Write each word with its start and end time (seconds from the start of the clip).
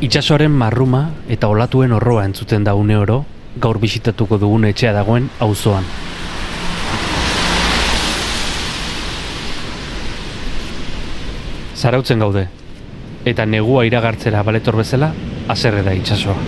Itxasoaren 0.00 0.54
marruma 0.56 1.10
eta 1.28 1.50
olatuen 1.52 1.92
horroa 1.92 2.22
entzuten 2.24 2.64
da 2.64 2.72
une 2.72 2.94
oro, 2.96 3.18
gaur 3.60 3.76
bisitatuko 3.82 4.38
dugun 4.40 4.64
etxea 4.64 4.94
dagoen 4.96 5.26
auzoan. 5.44 5.84
Zarautzen 11.76 12.24
gaude, 12.24 12.46
eta 13.28 13.44
negua 13.44 13.84
iragartzera 13.84 14.40
baletor 14.42 14.80
bezala, 14.80 15.12
haserre 15.52 15.84
da 15.84 15.92
itxasoa. 15.92 16.38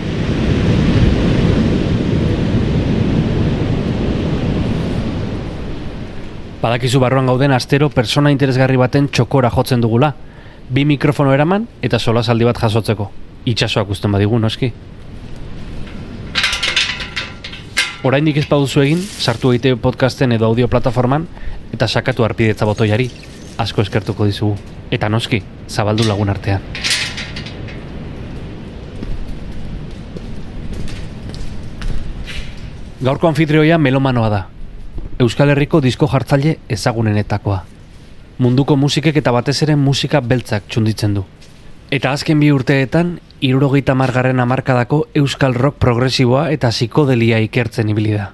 Badakizu 6.62 7.04
barruan 7.04 7.28
gauden 7.28 7.52
astero 7.52 7.90
persona 7.92 8.32
interesgarri 8.32 8.80
baten 8.80 9.12
txokora 9.12 9.52
jotzen 9.52 9.84
dugula, 9.84 10.14
bi 10.70 10.86
mikrofono 10.88 11.34
eraman 11.36 11.68
eta 11.82 12.00
solasaldi 12.00 12.48
bat 12.48 12.56
jasotzeko. 12.56 13.10
Itxasoak 13.44 13.90
uzten 13.90 14.12
badigu, 14.14 14.38
noski. 14.38 14.72
Oraindik 18.02 18.36
ez 18.38 18.46
baduzu 18.50 18.82
egin, 18.82 19.02
sartu 19.02 19.52
egite 19.54 19.76
podcasten 19.78 20.32
edo 20.34 20.46
audio 20.46 20.68
plataforman 20.70 21.26
eta 21.74 21.88
sakatu 21.88 22.24
arpidetza 22.26 22.66
botoiari. 22.66 23.10
Asko 23.62 23.82
eskertuko 23.82 24.26
dizugu. 24.26 24.56
Eta 24.90 25.08
noski, 25.08 25.42
zabaldu 25.68 26.06
lagun 26.08 26.30
artean. 26.30 26.62
Gaurko 33.02 33.26
anfitrioia 33.26 33.78
melomanoa 33.78 34.28
da. 34.30 34.40
Euskal 35.18 35.50
Herriko 35.50 35.80
disko 35.82 36.06
jartzaile 36.06 36.56
ezagunenetakoa. 36.70 37.62
Munduko 38.38 38.76
musikek 38.78 39.18
eta 39.18 39.32
batez 39.34 39.56
ere 39.66 39.74
musika 39.76 40.20
beltzak 40.22 40.68
txunditzen 40.70 41.14
du. 41.18 41.24
Eta 41.92 42.12
azken 42.16 42.40
bi 42.40 42.48
urteetan, 42.54 43.18
irurogeita 43.44 43.94
margarren 43.98 44.40
amarkadako 44.40 45.02
euskal 45.20 45.54
rock 45.58 45.76
progresiboa 45.82 46.46
eta 46.54 46.70
psikodelia 46.72 47.40
ikertzen 47.44 47.90
ibili 47.92 48.14
da. 48.16 48.30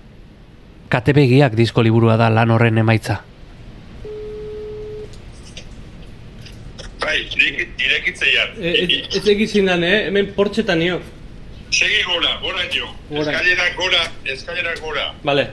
Katebegiak 0.93 1.57
disko 1.59 1.83
liburua 1.83 2.17
da 2.21 2.29
lan 2.31 2.53
horren 2.55 2.79
emaitza. 2.79 3.19
Bai, 7.03 7.19
ireki- 7.35 7.69
irekitzeian. 7.87 8.55
E, 8.61 8.73
ez, 8.85 9.17
ez 9.19 9.25
egizin 9.35 9.67
dan, 9.71 9.83
eh? 9.85 10.07
Hemen 10.09 10.31
portxetan 10.37 10.79
nio. 10.79 11.01
Segi 11.71 12.03
gora, 12.07 12.37
gora 12.43 12.65
jo. 12.73 12.87
Gora. 13.11 13.33
Eskalera 13.33 13.67
gora, 13.77 14.05
eskalera 14.25 14.75
gora. 14.81 15.09
Vale. 15.25 15.49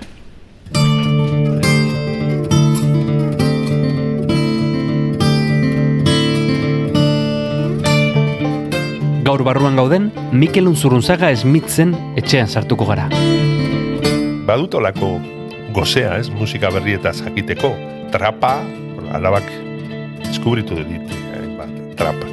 Gaur 9.36 9.44
barruan 9.44 9.76
gauden, 9.76 10.06
Mikel 10.32 10.70
Unzurunzaga 10.70 11.28
esmitzen 11.36 11.90
etxean 12.16 12.48
sartuko 12.48 12.86
gara. 12.88 13.10
badut 14.48 14.78
olako 14.80 15.10
gozea, 15.76 16.14
ez, 16.22 16.30
musika 16.32 16.70
berrietaz 16.72 17.18
jakiteko, 17.20 17.74
trapa, 18.14 18.54
alabak 19.12 19.50
eskubritu 20.30 20.80
dit, 20.88 21.12
hainbat, 21.36 21.76
trapa, 22.00 22.32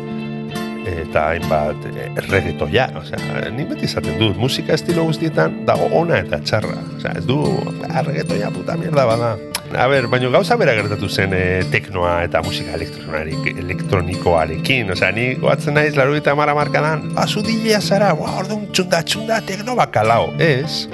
eta 0.94 1.26
hainbat 1.32 1.88
eh, 1.90 2.06
reggaetoia, 2.28 2.92
osea, 3.02 3.50
ni 3.50 3.66
beti 3.66 3.90
izaten 3.90 4.20
dut, 4.22 4.38
musika 4.38 4.78
estilo 4.78 5.02
guztietan 5.10 5.64
dago 5.66 5.90
ona 6.04 6.22
eta 6.22 6.38
txarra, 6.38 6.78
osea, 7.00 7.16
ez 7.18 7.26
du, 7.26 7.40
ah, 7.88 8.04
reggaetoia 8.06 8.54
puta 8.54 8.78
mierda 8.78 9.10
bada. 9.10 9.38
A 9.72 9.86
ber, 9.88 10.04
baina 10.12 10.28
gauza 10.28 10.56
bera 10.60 10.74
gertatu 10.76 11.08
zen 11.08 11.32
eh, 11.32 11.62
teknoa 11.72 12.26
eta 12.26 12.42
musika 12.44 12.76
elektronikoarekin, 12.76 14.90
osea, 14.92 15.08
ni 15.16 15.30
goatzen 15.40 15.78
naiz, 15.78 15.94
laro 15.96 16.16
eta 16.18 16.34
mara 16.36 16.52
markadan, 16.56 17.06
basu 17.16 17.40
dilea 17.46 17.80
zara, 17.80 18.12
ba, 18.18 18.34
orduan 18.42 18.66
txunda, 18.72 19.00
txunda, 19.06 19.40
tekno 19.48 19.76
bakalao, 19.78 20.28
ez, 20.36 20.84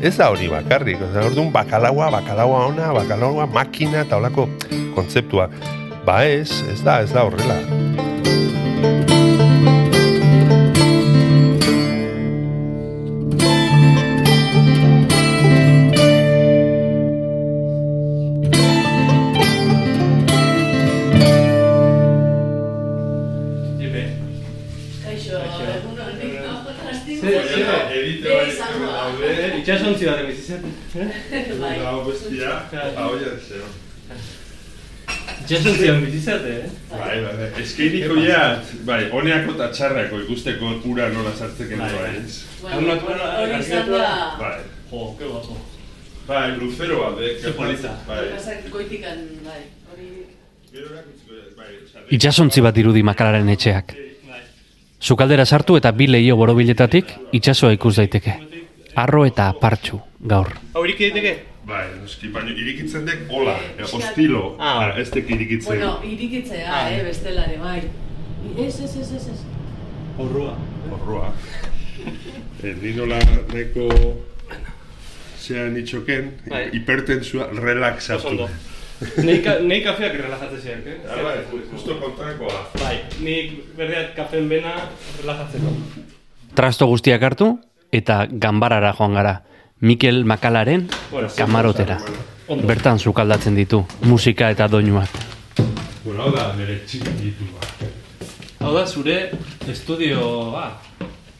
ez 0.00 0.14
da 0.16 0.30
hori 0.32 0.48
bakarrik, 0.52 1.02
Osea, 1.10 1.26
orduan 1.28 1.52
bakalaua, 1.52 2.08
bakalaua 2.16 2.66
ona, 2.72 2.92
bakalaua 2.96 3.48
makina 3.52 4.06
eta 4.06 4.20
holako 4.20 4.48
kontzeptua. 4.96 5.50
Ba 6.04 6.22
ez, 6.28 6.50
ez 6.72 6.80
da, 6.84 7.02
ez 7.04 7.12
da 7.12 7.28
horrela. 7.28 7.60
Bai. 31.60 31.78
dago 31.78 32.04
bestia, 32.10 32.52
ahoia 32.96 33.32
zero. 33.48 33.66
Itxasontzi 35.44 35.86
baten 35.88 36.04
bizitzate, 36.04 36.50
eh? 36.64 36.68
Bai, 36.90 37.16
bai, 37.24 37.32
bai. 37.40 37.48
Eskeiriko 37.62 38.16
jat, 38.24 38.70
bai, 38.88 39.00
honeako 39.12 39.54
eta 39.56 39.68
txarrako 39.76 40.20
ikusteko 40.24 40.70
ura 40.90 41.08
nola 41.12 41.32
sartzeken 41.36 41.78
Bai, 41.82 41.90
bai. 41.92 42.10
ez? 42.20 42.38
Bueno, 42.62 42.96
hori 43.42 43.58
izan 43.60 43.90
da, 43.90 44.08
Bai, 44.40 44.54
Jo, 44.90 45.16
que 45.18 45.24
guapo. 45.26 45.56
bai, 46.28 46.56
luzero 46.60 47.00
bat, 47.02 47.20
eh? 47.20 47.34
Ze 47.42 47.52
polita. 47.52 47.96
Bai. 48.08 48.24
goitikan, 48.70 49.26
bai, 49.44 49.60
hori... 49.92 50.10
Bai, 51.56 51.72
Itxasontzi 52.10 52.60
bat 52.60 52.76
irudi 52.78 53.02
makalaren 53.02 53.48
etxeak. 53.48 53.94
Bai. 54.28 54.40
Sukaldera 55.00 55.44
sartu 55.46 55.76
eta 55.76 55.92
bi 55.92 56.06
leio 56.06 56.36
borobiletatik 56.36 57.12
itxasoa 57.32 57.72
ikus 57.76 57.96
daiteke. 57.96 58.34
Arro 58.96 59.24
eta 59.26 59.52
partxu, 59.60 60.00
gaur. 60.26 60.48
Haurik 60.74 61.00
egiteke? 61.00 61.34
Bai, 61.66 61.84
noski, 62.02 62.28
baina 62.32 62.50
irikitzen 62.52 63.06
dek 63.08 63.22
hola, 63.32 63.54
eh, 63.78 63.84
ostilo, 63.84 64.56
Ah. 64.58 64.78
ah, 64.90 64.98
ez 65.00 65.10
dek 65.10 65.30
irikitzen. 65.30 65.76
Bueno, 65.78 66.00
irikitzea, 66.04 66.68
Ah. 66.72 66.90
eh, 66.90 67.02
bestelare, 67.04 67.56
bai. 67.58 67.82
Ez, 68.58 68.80
ez, 68.80 68.96
ez, 68.96 69.12
ez, 69.12 69.26
ez. 69.32 69.40
Horrua. 70.18 70.56
Horroa. 70.90 71.32
Eh, 72.64 72.74
ni 72.80 72.92
nola 72.96 73.18
neko 73.52 73.88
zean 75.38 75.76
itxoken, 75.76 76.30
Bai. 76.48 76.70
hipertensua 76.72 77.48
relaxatu. 77.52 78.28
Ondo. 78.28 78.48
Nei, 79.26 79.40
ka, 79.42 79.58
nei 79.60 79.80
kafeak 79.84 80.14
relajatzen 80.16 80.60
ziak, 80.62 80.86
eh? 80.86 80.96
Ah, 81.10 81.18
bai, 81.22 81.62
justo 81.72 81.96
kontrakoa. 82.00 82.60
Bai, 82.80 82.94
nik 83.20 83.74
berdeat 83.76 84.14
kafeen 84.16 84.48
bena 84.48 84.72
relajatzeko. 85.20 85.72
Trasto 86.54 86.86
guztiak 86.86 87.22
hartu 87.22 87.58
eta 87.92 88.26
ganbarara 88.30 88.94
joan 88.96 89.14
gara. 89.18 89.34
Mikel 89.80 90.24
Makalaren 90.24 90.88
Bueno, 91.10 91.28
kamarotera. 91.36 91.98
Bertan 92.48 92.98
sukaldatzen 92.98 93.54
ditu, 93.56 93.84
musika 94.04 94.50
eta 94.52 94.68
doinuak. 94.68 95.08
Bueno, 96.04 96.22
hau 96.26 96.32
da 96.34 96.50
nire 96.56 96.76
txikitua. 96.86 97.60
Hau 98.60 98.74
da, 98.76 98.84
zure 98.86 99.30
estudioa. 99.68 100.66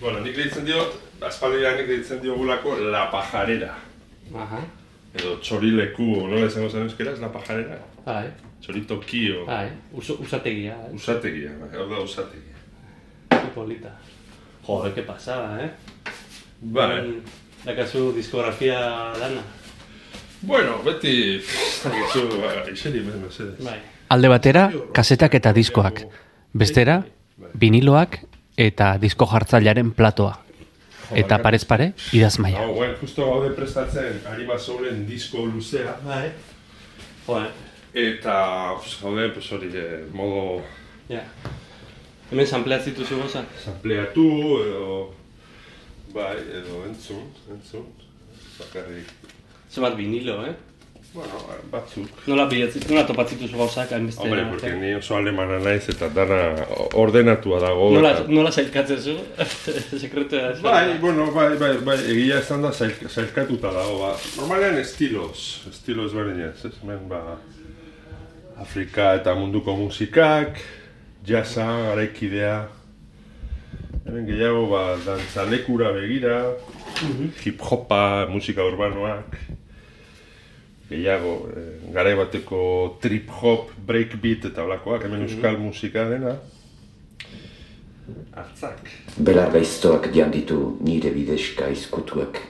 Bueno, 0.00 0.20
nik 0.24 0.36
deitzen 0.36 0.64
dio, 0.64 0.80
aspaldira 1.24 1.74
nik 1.76 1.86
deitzen 1.88 2.20
diogulako 2.24 2.78
La 2.92 3.06
Pajarera. 3.12 3.74
Aha. 4.34 4.62
Edo 5.14 5.36
txorileku, 5.44 6.08
nola 6.26 6.48
esango 6.48 6.70
zen 6.72 6.88
euskeraz, 6.88 7.20
La 7.22 7.28
Pajarera? 7.32 7.78
Bai, 8.04 8.26
Txoritokio. 8.64 9.44
bai, 9.46 9.68
Uso, 9.92 10.16
usategia, 10.24 10.74
eh? 10.88 10.94
Usategia, 10.96 11.52
bai, 11.60 11.70
hau 11.78 11.86
da 11.92 12.00
usategia. 12.00 12.56
Polita. 13.54 13.92
Joder, 14.66 14.94
qué 14.94 15.02
pasada, 15.02 15.60
eh? 15.62 15.70
Bai. 16.60 17.02
Mm, 17.02 17.20
Dakazu 17.64 18.12
diskografia 18.12 18.78
dana. 19.18 19.42
Bueno, 20.44 20.78
beti, 20.84 21.40
zagizu, 21.40 22.28
iseri 22.72 23.00
bez 23.00 23.16
mesedez. 23.16 23.58
Bai. 23.64 23.78
Alde 24.12 24.28
batera, 24.28 24.68
kasetak 24.92 25.34
eta 25.40 25.54
diskoak. 25.56 26.04
Bestera, 26.52 27.00
viniloak 27.60 28.18
eta 28.60 28.94
disko 29.00 29.26
jartzailearen 29.26 29.94
platoa. 29.96 30.36
Eta 31.14 31.38
parez 31.42 31.64
pare, 31.68 31.92
idazmaia. 32.16 32.62
Hau, 32.64 32.74
guen, 32.76 32.94
justo 33.00 33.24
gaude 33.28 33.54
prestatzen, 33.56 34.20
Arima 34.28 34.58
Soulen 34.58 35.06
disko 35.08 35.46
luzea. 35.46 35.96
Bai. 36.04 36.28
Joder, 37.26 37.50
Eta, 37.94 38.74
pues, 38.80 38.98
gaude, 39.00 39.28
pues 39.28 39.52
hori, 39.52 39.70
eh, 39.72 40.04
modo 40.12 40.62
ja. 41.08 41.22
Hemen 42.30 42.46
sampleat 42.46 42.82
zituzu 42.82 43.20
gozak? 43.20 43.46
sampleatu, 43.64 44.24
edo, 44.64 45.14
bai, 46.14 46.36
edo 46.60 46.84
entzun, 46.88 47.24
entzun, 47.50 47.86
bakarrik, 48.58 49.10
Zenbat 49.74 49.96
vinilo, 49.98 50.44
eh? 50.46 50.54
bueno, 51.14 51.38
batzuk. 51.70 52.08
Nola 52.26 52.44
bilatzit, 52.50 52.88
nola 52.90 53.04
topatzituzu 53.06 53.56
gauzak 53.58 53.92
hainbeste 53.94 54.22
Hombre, 54.22 54.44
porque 54.50 54.72
ni 54.78 54.92
oso 54.94 55.16
alemana 55.16 55.60
naiz 55.62 55.88
eta 55.92 56.08
dana 56.14 56.38
ordenatua 56.98 57.60
dago. 57.62 57.88
Nola, 57.94 58.10
eta- 58.16 58.26
nola 58.28 58.50
zailkatzen 58.50 58.98
zu? 59.02 59.14
Sekretua 60.02 60.40
da. 60.40 60.54
Bai, 60.62 60.98
bueno, 60.98 61.28
bai, 61.34 61.56
bai, 61.58 61.72
bai, 61.86 61.96
egia 62.10 62.38
esan 62.42 62.62
da 62.66 62.72
zail, 62.72 62.94
zailkatuta 63.08 63.70
dago, 63.74 64.00
ba. 64.02 64.12
Normalean 64.40 64.78
estilos, 64.82 65.62
estilos 65.70 66.14
berdinez, 66.14 66.64
ez, 66.66 66.74
hemen, 66.82 67.06
ba, 67.10 67.36
Afrika 68.62 69.12
eta 69.18 69.34
munduko 69.38 69.74
musikak, 69.78 70.58
jazza, 71.26 71.66
garaikidea, 71.90 72.56
Hemen 74.04 74.26
gehiago 74.28 74.66
ba, 74.68 74.98
dantzalekura 75.00 75.88
begira, 75.96 76.34
hip-hopa, 77.40 78.26
musika 78.28 78.66
urbanoak, 78.68 79.38
gehiago, 80.90 81.48
eh, 81.56 81.88
garai 81.94 82.12
bateko 82.18 82.60
trip-hop, 83.00 83.72
breakbeat 83.88 84.50
eta 84.50 84.66
olakoak, 84.68 85.06
hemen 85.08 85.24
euskal 85.24 85.56
musika 85.56 86.04
dena. 86.10 86.36
Artzak. 88.36 88.92
Belar 89.16 89.50
gaiztoak 89.56 90.12
ditu 90.12 90.76
nire 90.84 91.10
bideska 91.10 91.72
izkutuak. 91.72 92.42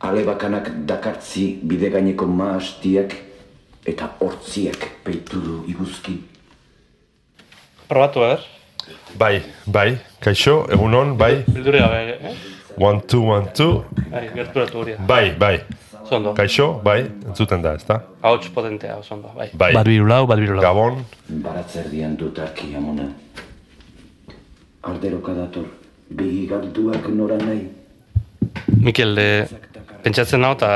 Ale 0.00 0.24
bakanak 0.24 0.72
dakartzi 0.86 1.60
bide 1.62 1.90
gaineko 1.90 2.26
maastiak 2.26 3.14
eta 3.86 4.16
hortziak 4.18 5.04
peituru 5.04 5.62
iguzki. 5.68 6.18
Probatu, 7.86 8.24
er? 8.26 8.59
Bai, 9.18 9.42
bai, 9.66 9.98
kaixo, 10.20 10.66
egunon, 10.72 11.16
bai, 11.18 11.44
Bildure 11.48 11.78
gabe, 11.78 12.00
eh? 12.30 12.34
one, 12.78 13.00
two, 13.06 13.20
one, 13.22 13.46
two, 13.54 13.84
Bai, 14.10 14.28
gerturatu 14.34 14.78
hori. 14.78 14.94
bai, 15.06 15.30
bai, 15.38 15.60
Zondo. 16.08 16.32
kaixo, 16.34 16.80
bai, 16.82 17.00
entzuten 17.26 17.62
da, 17.62 17.74
ezta? 17.74 18.00
Ahots 18.22 18.48
potentea, 18.48 18.96
oso 18.96 19.14
ondo, 19.14 19.32
bai. 19.36 19.50
Bai, 19.52 19.72
Bat 19.74 19.86
birulau, 19.86 20.26
bat 20.26 20.38
birulau. 20.38 20.62
Gabon, 20.62 21.04
Baratzerdian 21.28 22.16
dut 22.16 22.38
arki 22.38 22.74
amona. 22.74 23.08
Alderoka 24.82 25.34
dator, 25.36 25.66
begi 26.10 26.46
galduak 26.48 27.08
nora 27.12 27.36
nahi. 27.36 27.66
Mikel, 28.80 29.18
e, 29.18 29.46
pentsatzen 30.02 30.44
hau, 30.44 30.54
eta 30.56 30.70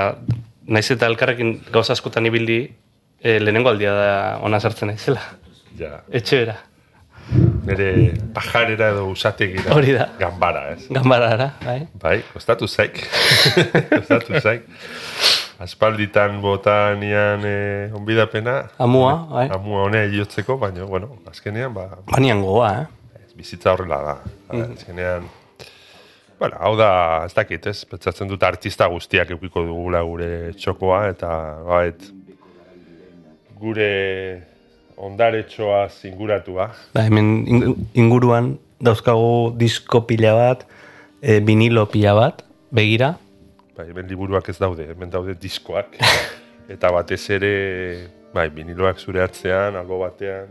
naiz 0.66 0.84
eta 0.92 1.06
elkarrekin 1.08 1.54
gauza 1.72 1.94
askotan 1.96 2.26
ibili, 2.28 2.58
e, 3.22 3.38
lehenengo 3.40 3.70
aldia 3.72 3.94
da 3.96 4.10
ona 4.44 4.60
sartzen 4.60 4.88
naizela. 4.92 5.22
ja, 5.78 6.02
Etxe 6.12 6.36
bera. 6.44 6.58
Nire 7.66 8.14
pajarera 8.34 8.90
edo 8.94 9.06
usategira. 9.12 9.74
Hori 9.74 9.94
da. 9.96 10.08
Gambara, 10.18 10.70
ez? 10.74 10.88
Ganbarara, 10.90 11.52
bai. 11.64 11.78
Bai, 12.00 12.18
kostatu 12.32 12.68
zaik. 12.68 13.00
kostatu 13.98 14.40
zaik. 14.40 14.66
Aspalditan 15.64 16.40
botanian 16.42 17.44
eh, 17.46 17.94
onbidapena. 17.94 18.56
Amua, 18.78 19.14
bai. 19.30 19.46
Amua 19.54 19.86
honea 19.88 20.08
jotzeko, 20.12 20.58
baina, 20.60 20.84
bueno, 20.88 21.14
azkenean, 21.30 21.72
ba, 21.74 21.88
Banian 22.10 22.42
goa, 22.42 22.74
eh? 22.82 23.30
bizitza 23.34 23.72
horrela 23.72 24.00
da. 24.02 24.16
Azkenean, 24.64 25.28
bueno, 26.38 26.58
hau 26.60 26.74
da, 26.78 26.90
ez 27.26 27.34
dakit, 27.34 27.66
ez? 27.70 27.84
Pentsatzen 27.88 28.28
dut 28.30 28.42
artista 28.46 28.86
guztiak 28.90 29.30
eukiko 29.34 29.62
dugula 29.66 30.02
gure 30.06 30.28
txokoa, 30.58 31.00
eta 31.14 31.30
bait, 31.66 32.02
gure 33.58 33.88
ondaretxoa 34.96 35.88
zinguratua. 35.88 36.68
Ba, 36.94 37.04
hemen 37.06 37.44
ing- 37.46 37.76
inguruan 37.94 38.54
dauzkagu 38.84 39.54
disko 39.58 40.04
pila 40.06 40.34
bat, 40.38 40.66
e, 41.22 41.40
vinilo 41.40 41.86
pila 41.90 42.14
bat, 42.14 42.44
begira. 42.74 43.14
Bai, 43.76 43.88
hemen 43.90 44.06
liburuak 44.08 44.48
ez 44.48 44.58
daude, 44.58 44.86
hemen 44.92 45.10
daude 45.10 45.34
diskoak. 45.40 45.96
eta 46.74 46.90
batez 46.94 47.22
ere, 47.30 47.54
bai, 48.34 48.48
viniloak 48.54 48.98
zure 49.02 49.22
hartzean, 49.24 49.76
albo 49.80 49.98
batean, 50.04 50.46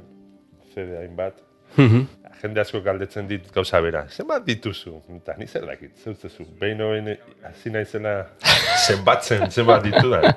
CD 0.73 0.97
hainbat. 1.03 1.39
Mhm. 1.77 2.05
Jende 2.43 2.59
asko 2.59 2.81
galdetzen 2.83 3.27
dit 3.29 3.45
gauza 3.55 3.79
bera, 3.79 4.01
zenbat 4.11 4.43
dituzu? 4.43 4.97
Eta 5.15 5.35
ni 5.39 5.45
zer 5.47 5.63
dakit, 5.65 5.93
zeutzezu, 6.03 6.43
behin 6.59 6.81
hoben 6.83 7.13
hasi 7.47 7.71
naizela 7.71 8.25
zenbatzen, 8.87 9.45
zenbat 9.49 9.85
ditudan. 9.85 10.27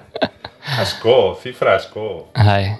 Asko, 0.78 1.16
zifra 1.42 1.74
asko. 1.80 2.28
Hai. 2.38 2.76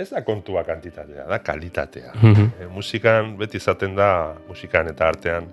Ez 0.00 0.08
da 0.08 0.22
kontua 0.24 0.62
kantitatea, 0.64 1.26
da 1.28 1.38
kalitatea. 1.44 2.14
E, 2.56 2.66
musikan 2.72 3.34
beti 3.36 3.58
izaten 3.60 3.92
da, 3.98 4.32
musikan 4.48 4.88
eta 4.88 5.10
artean, 5.12 5.50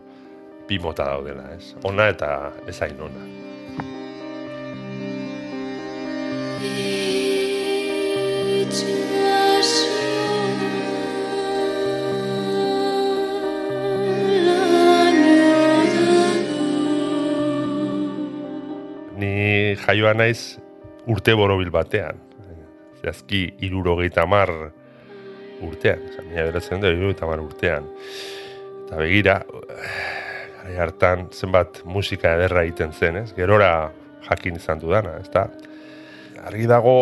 bi 0.70 0.78
mota 0.80 1.04
daudela, 1.10 1.50
ez? 1.58 1.74
Ona 1.84 2.08
eta 2.14 2.30
ez 2.68 2.78
hain 2.80 3.02
ona. 3.02 3.26
Ni 19.18 19.76
jaioa 19.84 20.16
naiz 20.16 20.56
urte 21.08 21.36
borobil 21.36 21.74
batean. 21.74 22.27
Zehazki 23.02 23.44
irurogeita 23.68 24.26
mar 24.30 24.52
urtean. 25.64 26.04
Osa, 26.12 26.26
mila 26.26 26.48
beratzen 26.50 26.82
da 26.82 26.92
irurogeita 26.94 27.30
mar 27.30 27.44
urtean. 27.44 27.88
Eta 28.86 29.00
begira, 29.02 29.38
gara 30.58 30.84
hartan 30.84 31.28
zenbat 31.32 31.82
musika 31.86 32.34
ederra 32.38 32.64
egiten 32.68 32.94
zen, 32.94 33.22
ez? 33.24 33.32
Gerora 33.36 33.72
jakin 34.28 34.60
izan 34.60 34.82
dudana, 34.82 35.18
ez 35.22 35.30
da? 35.34 35.48
Argi 36.48 36.68
dago 36.70 36.98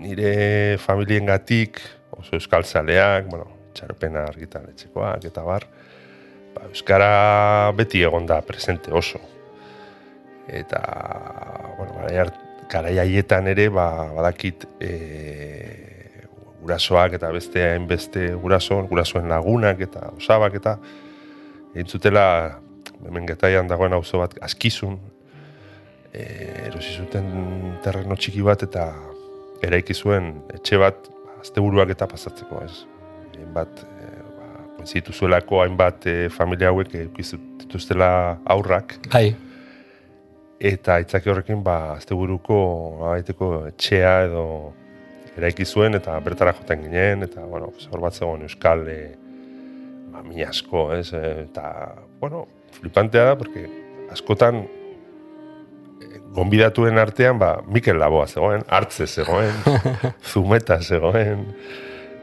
nire 0.00 0.78
familiengatik 0.80 1.80
oso 2.16 2.36
euskal 2.36 2.64
zaleak, 2.64 3.28
bueno, 3.32 3.48
txarpena 3.76 4.24
argitaletxekoak 4.28 5.26
eta 5.28 5.44
bar, 5.44 5.66
ba, 6.54 6.68
euskara 6.68 7.10
beti 7.76 8.02
egon 8.04 8.26
da 8.28 8.40
presente 8.44 8.92
oso 8.92 9.20
eta 10.50 10.80
bueno, 11.78 12.06
hart- 12.10 12.49
garai 12.70 12.96
haietan 13.02 13.48
ere 13.50 13.68
ba, 13.74 13.86
badakit 14.14 14.66
e, 14.80 14.90
gurasoak 16.60 17.16
eta 17.18 17.30
beste 17.34 17.64
hainbeste 17.72 18.32
guraso, 18.40 18.80
gurasoen 18.90 19.28
lagunak 19.32 19.80
eta 19.86 20.10
osabak 20.16 20.58
eta 20.60 20.76
entzutela 21.74 22.24
hemen 23.06 23.26
getaian 23.28 23.68
dagoen 23.70 23.96
auzo 23.96 24.20
bat 24.22 24.36
askizun 24.44 24.98
e, 26.12 26.22
erosi 26.68 26.96
zuten 27.00 27.76
terreno 27.84 28.18
txiki 28.18 28.44
bat 28.46 28.62
eta 28.68 28.90
eraiki 29.66 29.96
zuen 29.96 30.32
etxe 30.54 30.78
bat 30.80 31.10
ba, 31.10 31.40
asteburuak 31.40 31.94
eta 31.96 32.08
pasatzeko 32.10 32.64
ez 32.66 32.74
hainbat 33.38 33.84
e, 33.86 34.10
ba, 34.38 34.86
zituzuelako 34.86 35.64
hainbat 35.64 36.06
e, 36.06 36.18
familia 36.32 36.74
hauek 36.74 36.94
eduki 37.02 37.26
dituztela 37.64 38.10
aurrak 38.44 39.00
Bai. 39.10 39.30
Eta 40.60 40.98
itzaki 41.00 41.30
horrekin 41.32 41.62
ba 41.64 41.94
asteburuko 41.96 42.56
nolabaiteko 43.00 43.50
etxea 43.70 44.14
edo 44.26 44.44
eraiki 45.38 45.64
zuen 45.64 45.96
eta 45.96 46.18
bertara 46.20 46.52
joten 46.58 46.84
ginen 46.84 47.24
eta 47.24 47.46
bueno, 47.48 47.70
hor 47.90 48.02
bat 48.02 48.16
zegoen 48.16 48.44
euskal 48.44 48.84
e, 48.92 48.98
ba, 50.12 50.22
mi 50.26 50.44
asko, 50.44 50.90
ez? 50.98 51.14
E, 51.16 51.46
eta 51.46 51.94
bueno, 52.20 52.44
flipantea 52.76 53.30
da 53.30 53.38
porque 53.40 53.64
askotan 54.12 54.66
e, 54.66 56.20
gonbidatuen 56.36 57.00
artean 57.00 57.40
ba 57.40 57.54
Mikel 57.66 57.98
Laboa 57.98 58.26
zegoen, 58.28 58.66
hartze 58.68 59.08
zegoen, 59.08 59.56
zumeta 60.32 60.80
zegoen 60.82 61.46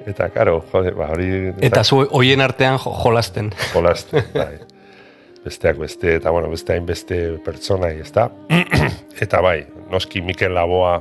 eta 0.08 0.30
karo, 0.32 0.62
jode, 0.72 0.94
ba 0.96 1.10
hori 1.12 1.56
Eta 1.66 1.84
zu 1.84 2.06
hoien 2.06 2.42
artean 2.46 2.78
jo, 2.80 2.94
jolasten. 3.02 3.52
jolasten, 3.74 4.24
bai. 4.36 4.67
Besteak 5.48 5.78
beste, 5.80 6.18
eta 6.20 6.32
bueno, 6.34 6.50
beste 6.52 6.76
hainbeste 6.76 7.18
pertsonai, 7.46 7.94
ez 8.04 8.12
da? 8.12 8.28
eta 9.24 9.40
bai, 9.42 9.62
noski 9.92 10.20
Mikel 10.22 10.52
Laboa 10.58 10.98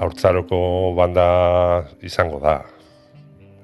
haurtzaroko 0.00 0.58
banda 0.96 1.26
izango 2.04 2.40
da. 2.42 2.56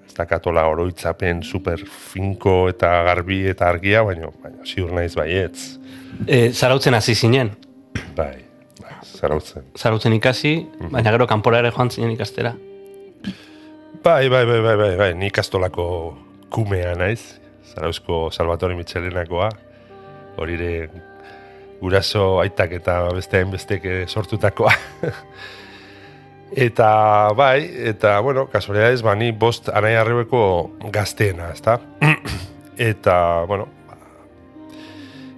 Ez 0.06 0.14
da 0.14 0.64
oroitzapen 0.68 1.42
super 1.42 1.82
finko 1.86 2.68
eta 2.68 2.90
garbi 3.08 3.42
eta 3.48 3.68
argia, 3.68 4.04
baina, 4.06 4.30
baina 4.42 4.64
ziur 4.64 4.92
naiz 4.92 5.14
baietz. 5.16 5.78
E, 6.26 6.52
zarautzen 6.52 6.94
hasi 6.94 7.14
zinen. 7.14 7.50
Bai, 8.16 8.44
bai, 8.80 8.94
zarautzen. 9.02 9.64
Zarautzen 9.76 10.12
ikasi, 10.12 10.54
baina 10.92 11.10
gero 11.10 11.26
kanpora 11.26 11.62
ere 11.64 11.72
joan 11.72 11.90
zinen 11.90 12.12
ikastera. 12.12 12.54
Bai, 14.04 14.28
bai, 14.28 14.44
bai, 14.46 14.60
bai, 14.60 14.76
bai, 14.76 14.96
bai, 14.96 15.14
ni 15.14 15.30
kastolako 15.30 15.86
kumea 16.52 16.92
naiz, 17.00 17.41
Zarauzko 17.70 18.28
Salvatore 18.30 18.76
Michelenakoa, 18.76 19.48
hori 20.36 20.58
ere 20.58 21.02
guraso 21.82 22.38
aitak 22.42 22.76
eta 22.78 23.00
beste 23.14 23.40
hainbestek 23.40 23.84
eh, 23.84 23.98
sortutakoa. 24.06 24.72
eta 26.66 26.88
bai, 27.36 27.64
eta 27.92 28.18
bueno, 28.20 28.46
kasualidades, 28.52 29.02
ba, 29.02 29.16
ni 29.18 29.32
bost 29.32 29.70
anai 29.72 29.94
arrebeko 29.98 30.42
gazteena, 30.94 31.50
ezta? 31.56 31.78
eta, 32.92 33.16
bueno, 33.50 33.66
ba, 33.88 33.98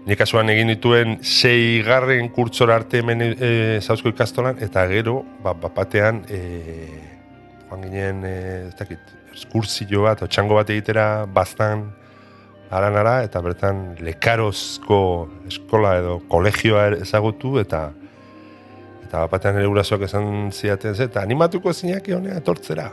ni 0.04 0.18
kasuan 0.20 0.52
egin 0.52 0.74
dituen 0.74 1.18
sei 1.22 1.82
garren 1.86 2.28
kurtsora 2.34 2.76
arte 2.80 3.00
hemen 3.00 3.24
e, 3.32 3.50
zauzko 3.80 4.12
ikastolan, 4.12 4.60
eta 4.64 4.84
gero, 4.90 5.22
ba, 5.44 5.56
bapatean, 5.56 6.24
e, 6.28 6.40
joan 7.70 7.88
ginen, 7.88 8.24
e, 8.28 8.38
ez 8.68 8.74
dakit, 8.78 9.14
eskursio 9.34 10.04
bat, 10.04 10.26
otxango 10.26 10.60
bat 10.60 10.68
egitera, 10.70 11.24
baztan, 11.30 11.88
aranara, 12.70 13.22
eta 13.24 13.40
bertan 13.44 13.96
lekarozko 14.04 14.98
eskola 15.48 15.96
edo 16.00 16.18
kolegioa 16.28 16.86
ere 16.90 17.02
ezagutu, 17.04 17.58
eta 17.60 17.90
eta 19.04 19.26
batean 19.30 19.60
ere 19.60 19.68
gurasoak 19.70 20.06
esan 20.08 20.50
zidaten, 20.52 20.94
ze, 20.94 21.08
eta 21.10 21.22
animatuko 21.22 21.72
zinake 21.72 22.14
honea 22.16 22.40
etortzera. 22.40 22.88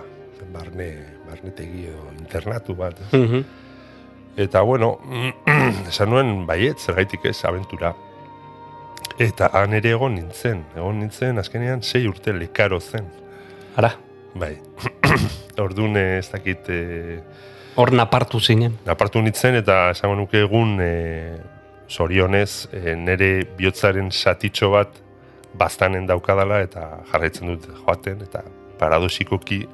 Barne, 0.51 0.89
barnetegi 1.29 1.87
edo 1.87 2.11
internatu 2.19 2.75
bat. 2.75 2.99
ez? 2.99 3.19
Mhm. 3.19 3.43
Eta, 4.37 4.61
bueno, 4.61 4.97
esan 5.89 6.09
nuen, 6.09 6.45
baiet, 6.47 6.79
zergaitik 6.79 7.25
ez, 7.25 7.37
abentura. 7.45 7.95
Eta 9.19 9.49
han 9.53 9.73
ere 9.73 9.91
egon 9.91 10.15
nintzen, 10.15 10.63
egon 10.75 10.99
nintzen, 10.99 11.39
azkenean, 11.39 11.83
sei 11.83 12.07
urte 12.07 12.33
lekaro 12.33 12.79
zen. 12.79 13.09
Ara, 13.75 13.91
Bai, 14.33 14.55
orduan 15.59 15.97
eh, 15.99 16.19
ez 16.19 16.29
dakit, 16.31 16.69
eh, 16.71 17.19
hor 17.75 17.91
napartu 17.93 18.39
zinen. 18.39 18.77
apartu 18.85 19.21
nintzen 19.21 19.55
eta 19.55 19.91
esango 19.91 20.15
nuke 20.15 20.41
egun 20.43 20.77
e, 20.81 21.37
zorionez 21.89 22.67
e, 22.71 22.95
nire 22.95 23.45
bihotzaren 23.57 24.11
satitxo 24.11 24.71
bat 24.71 25.01
bastanen 25.59 26.07
daukadala 26.07 26.61
eta 26.63 27.03
jarraitzen 27.11 27.47
dut 27.47 27.67
joaten 27.85 28.21
eta 28.23 28.43
paradosikoki 28.79 29.65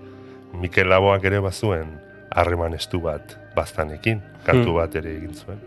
Mikel 0.58 0.89
Laboak 0.89 1.24
ere 1.25 1.39
bazuen 1.39 2.00
harreman 2.32 2.74
estu 2.74 3.00
bat 3.01 3.36
bastanekin, 3.56 4.22
kantu 4.46 4.70
Hmm. 4.70 4.75
bat 4.77 4.96
ere 4.96 5.10
egin 5.18 5.34
zuen. 5.34 5.60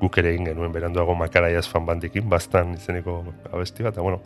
Guk 0.00 0.18
ere 0.18 0.30
egin 0.34 0.44
genuen 0.44 0.72
beranduago 0.72 1.14
makaraiaz 1.14 1.66
fan 1.68 1.86
bandekin, 1.86 2.28
bastan 2.28 2.74
izeneko 2.74 3.24
abesti 3.52 3.82
bat, 3.82 3.94
eta 3.94 4.02
bueno, 4.02 4.20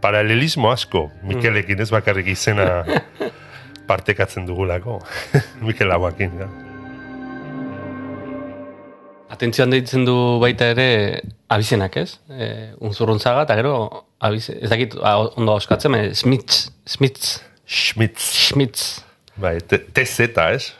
paralelismo 0.00 0.70
asko 0.70 1.10
Mikelekin 1.22 1.80
ez 1.80 1.90
bakarrik 1.90 2.26
izena 2.26 2.84
partekatzen 3.90 4.46
dugulako, 4.46 5.00
Mikel 5.66 5.88
Laboakin, 5.88 6.38
ja. 6.38 6.48
Atentzioan 9.30 9.70
deitzen 9.70 10.02
du 10.06 10.14
baita 10.42 10.72
ere 10.72 10.88
abizenak, 11.54 11.96
ez? 12.00 12.16
E, 12.30 12.48
unzurruntzaga, 12.82 13.44
eta 13.46 13.56
gero, 13.60 13.74
abize, 14.26 14.56
ez 14.58 14.70
dakit 14.72 14.96
a, 14.98 15.14
ondo 15.38 15.54
auskatzen, 15.54 15.94
e, 15.94 16.10
Smits, 16.18 16.64
Smits, 16.88 17.36
Schmitz. 17.70 18.26
Schmitz. 18.34 19.04
Bai, 19.40 19.60
TZ, 19.62 20.32
ez? 20.42 20.72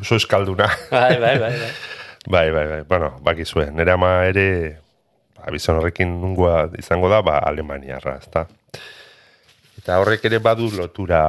Oso 0.00 0.18
eskalduna. 0.20 0.68
Bai, 0.90 1.16
bai, 1.18 1.38
bai, 1.40 1.52
bai. 1.56 1.70
bai, 2.34 2.50
bai, 2.52 2.66
bai. 2.68 2.82
Bueno, 2.88 3.14
bakizue. 3.24 3.70
Nere 3.72 3.94
ama 3.96 4.12
ere, 4.28 4.46
abizan 5.40 5.80
horrekin 5.80 6.12
nungoa 6.20 6.66
izango 6.78 7.08
da, 7.08 7.22
ba, 7.24 7.38
Alemaniarra, 7.48 8.18
ezta? 8.20 8.44
Eta 9.80 9.98
horrek 10.02 10.28
ere 10.28 10.38
badu 10.44 10.68
lotura 10.76 11.24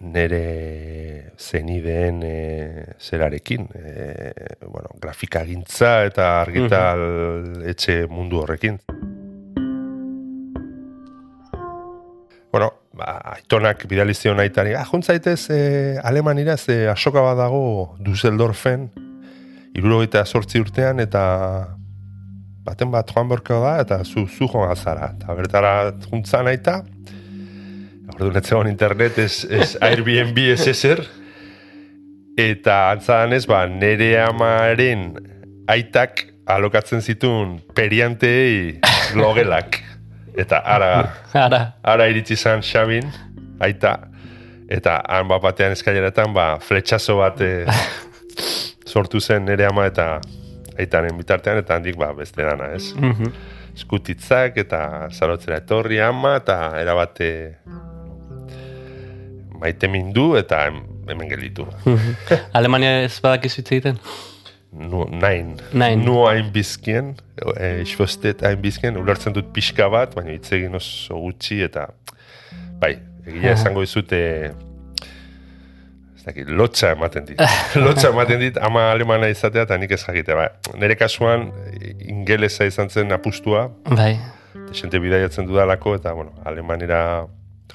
nere 0.00 1.32
zenideen 1.38 2.22
e, 2.22 2.94
zerarekin, 3.00 3.66
e, 3.74 4.66
bueno, 4.66 4.94
grafikagintza 5.00 6.04
eta 6.06 6.40
argital 6.40 7.02
etxe 7.66 8.04
mundu 8.10 8.42
horrekin. 8.42 8.78
Bueno, 12.52 12.70
ba, 12.94 13.18
aitonak 13.34 13.84
bidalizion 13.90 14.38
aitari, 14.40 14.74
ah, 14.74 14.86
juntzaitez 14.86 15.50
e, 15.50 15.60
Alemanira 16.02 16.56
ze 16.56 16.86
asoka 16.88 17.20
bat 17.20 17.36
dago 17.38 17.96
Düsseldorfen, 17.98 18.88
irurogeita 19.76 20.24
sortzi 20.24 20.62
urtean, 20.62 21.02
eta 21.02 21.24
baten 22.64 22.90
bat 22.92 23.10
joan 23.10 23.28
berko 23.28 23.60
da, 23.64 23.78
eta 23.82 24.02
zu, 24.04 24.26
zu 24.26 24.48
joan 24.48 24.76
zara. 24.76 25.12
Eta 25.16 25.34
bertara 25.34 25.74
juntzan 26.08 26.48
aita, 26.50 26.82
ordu 28.18 28.32
netzegon 28.34 28.66
internet, 28.66 29.18
ez, 29.22 29.44
ez 29.46 29.76
Airbnb 29.80 30.38
ez 30.50 30.64
ezer, 30.66 31.04
eta 32.38 32.88
antzadan 32.90 33.36
ez, 33.36 33.44
ba, 33.46 33.62
nere 33.70 34.10
amaren 34.24 35.12
aitak 35.70 36.24
alokatzen 36.50 37.02
zituen 37.02 37.58
perianteei 37.78 38.80
logelak. 39.18 39.78
Eta 40.38 40.62
ara, 40.66 40.90
Ara, 41.34 41.60
ara 41.82 42.06
iritsi 42.10 42.36
zan 42.36 42.62
Xabin, 42.62 43.06
aita, 43.62 43.94
eta 44.70 44.98
han 45.06 45.30
bat 45.30 45.42
batean 45.42 45.74
eskaileretan, 45.76 46.34
ba, 46.34 46.56
fletxazo 46.62 47.20
bat 47.20 47.42
eh, 47.42 47.70
sortu 48.92 49.20
zen 49.20 49.46
nere 49.46 49.66
ama 49.66 49.86
eta 49.86 50.16
aitaren 50.78 51.14
bitartean, 51.18 51.62
eta 51.62 51.78
handik 51.78 51.98
ba, 51.98 52.10
beste 52.18 52.42
dana, 52.42 52.72
ez? 52.74 52.90
mhm. 52.98 53.30
Eskutitzak 53.78 54.56
eta 54.58 54.80
zarotzera 55.14 55.60
etorri 55.62 56.00
ama, 56.02 56.40
eta 56.40 56.72
erabate 56.80 57.28
maite 59.60 59.88
mindu 59.90 60.30
eta 60.38 60.64
hem- 60.68 60.84
hemen 61.08 61.28
gelditu. 61.30 61.66
Alemania 62.54 63.02
ez 63.04 63.20
badakizu 63.24 63.60
hitz 63.62 63.72
egiten? 63.72 63.98
Nu, 64.72 65.04
nain. 65.10 65.54
Nain. 65.72 66.02
Nu 66.04 66.26
hain 66.28 66.50
bizkien, 66.52 67.14
e, 67.56 67.80
isfostet 67.82 68.42
hain 68.44 68.60
bizkien, 68.60 68.96
ulertzen 69.00 69.32
dut 69.32 69.48
pixka 69.56 69.88
bat, 69.88 70.12
baina 70.14 70.34
hitz 70.36 70.52
egin 70.52 70.74
oso 70.76 71.16
gutxi 71.22 71.62
eta 71.64 71.86
bai, 72.80 72.98
egia 73.26 73.54
esango 73.56 73.80
dizute 73.80 74.18
ez 76.18 76.24
dakit, 76.26 76.48
lotxa 76.50 76.92
ematen 76.96 77.24
dit. 77.30 77.40
lotxa 77.86 78.10
ematen 78.12 78.40
dit 78.42 78.58
ama 78.60 78.90
alemana 78.92 79.30
izatea 79.32 79.64
eta 79.64 79.78
nik 79.80 79.92
ez 79.96 80.02
jakite. 80.04 80.34
Bai. 80.36 80.48
Nere 80.76 80.96
kasuan 81.00 81.48
ingelesa 82.04 82.68
izan 82.68 82.90
zen 82.92 83.12
apustua, 83.16 83.68
Bai. 83.88 84.18
desente 84.68 85.00
bidaiatzen 85.00 85.46
dudalako 85.48 85.94
eta 85.96 86.12
bueno, 86.12 86.34
alemanera 86.44 87.00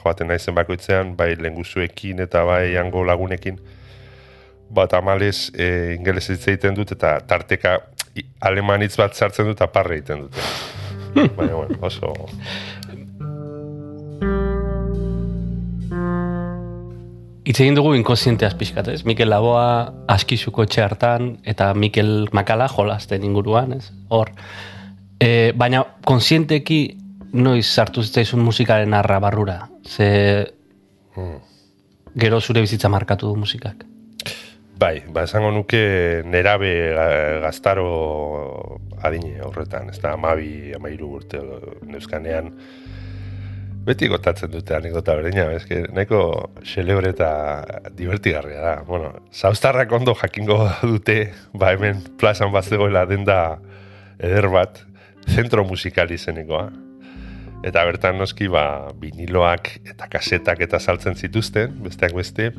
joaten 0.03 0.27
naizen 0.27 0.55
bakoitzean, 0.55 1.15
bai 1.17 1.33
lenguzuekin 1.39 2.19
eta 2.25 2.43
bai 2.47 2.75
hango 2.77 3.03
lagunekin, 3.07 3.59
bat 4.73 4.93
amalez 4.93 5.49
e, 5.53 5.95
ingeles 5.97 6.29
hitz 6.29 6.47
egiten 6.47 6.75
dut 6.77 6.93
eta 6.95 7.17
tarteka 7.27 7.79
alemanitz 8.41 8.95
bat 8.97 9.15
sartzen 9.15 9.49
dut 9.49 9.61
aparre 9.61 9.99
egiten 9.99 10.27
dute. 10.27 10.47
Baina, 11.37 11.53
bueno, 11.53 11.77
oso... 11.81 12.13
Hitz 17.43 17.59
egin 17.59 17.75
dugu 17.75 17.91
inkonsienteaz 17.97 18.53
pixkat, 18.55 18.87
ez? 18.93 19.01
Mikel 19.03 19.27
Laboa 19.27 19.91
askizuko 20.13 20.63
etxe 20.63 20.79
hartan, 20.79 21.33
eta 21.43 21.73
Mikel 21.75 22.29
Makala 22.31 22.69
jolasten 22.71 23.25
inguruan, 23.27 23.75
ez? 23.75 23.89
Hor. 24.15 24.31
E, 25.19 25.51
baina, 25.59 25.83
konsienteki 26.07 26.79
noiz 27.35 27.65
sartu 27.67 28.03
zitzaizun 28.05 28.39
musikaren 28.45 28.95
arra 28.95 29.19
Ze 29.85 30.51
gero 32.15 32.39
zure 32.41 32.61
bizitza 32.61 32.89
markatu 32.89 33.27
du 33.27 33.35
musikak. 33.35 33.83
Bai, 34.79 35.03
ba, 35.13 35.23
esango 35.23 35.51
nuke 35.51 36.23
nerabe 36.25 36.71
ga- 36.95 37.39
gaztaro 37.43 38.79
adine 39.03 39.39
horretan, 39.45 39.89
ez 39.93 39.99
da, 40.01 40.13
amabi, 40.17 40.73
amairu 40.75 41.11
urte 41.19 41.39
neuzkanean, 41.87 42.49
beti 43.85 44.07
gotatzen 44.07 44.51
dute 44.51 44.75
anekdota 44.75 45.15
berdina, 45.19 45.45
eske 45.53 45.83
nahiko 45.93 46.49
xelebre 46.63 47.11
eta 47.13 47.29
divertigarria 47.95 48.61
da. 48.63 48.73
Bueno, 48.87 49.11
zauztarrak 49.31 49.91
ondo 49.91 50.15
jakingo 50.15 50.57
dute, 50.81 51.17
ba 51.53 51.73
hemen 51.75 52.01
plazan 52.19 52.51
bat 52.51 52.65
zegoela 52.65 53.05
denda 53.05 53.59
eder 54.19 54.49
bat, 54.49 54.81
zentro 55.29 55.63
musikal 55.67 56.11
izenekoa. 56.11 56.69
Eta 57.63 57.85
bertan 57.87 58.19
noski, 58.19 58.49
ba, 58.51 58.91
viniloak 58.99 59.69
eta 59.87 60.09
kasetak 60.11 60.65
eta 60.67 60.79
saltzen 60.83 61.15
zituzten, 61.15 61.79
besteak 61.85 62.15
beste, 62.17 62.51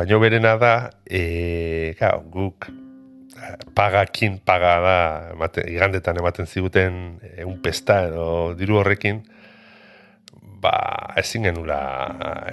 Baina 0.00 0.16
berena 0.16 0.54
da, 0.56 0.74
e, 1.04 1.92
gau, 1.98 2.22
guk 2.32 2.70
eh, 2.70 3.56
pagakin 3.76 4.38
paga 4.48 4.70
da, 4.80 4.94
ematen, 5.34 5.66
igandetan 5.68 6.16
ematen 6.22 6.48
ziguten 6.48 7.18
egun 7.34 7.58
pesta 7.60 7.98
edo 8.06 8.54
diru 8.56 8.78
horrekin, 8.80 9.18
ba, 10.64 10.72
ezin 11.20 11.50
genula 11.50 11.76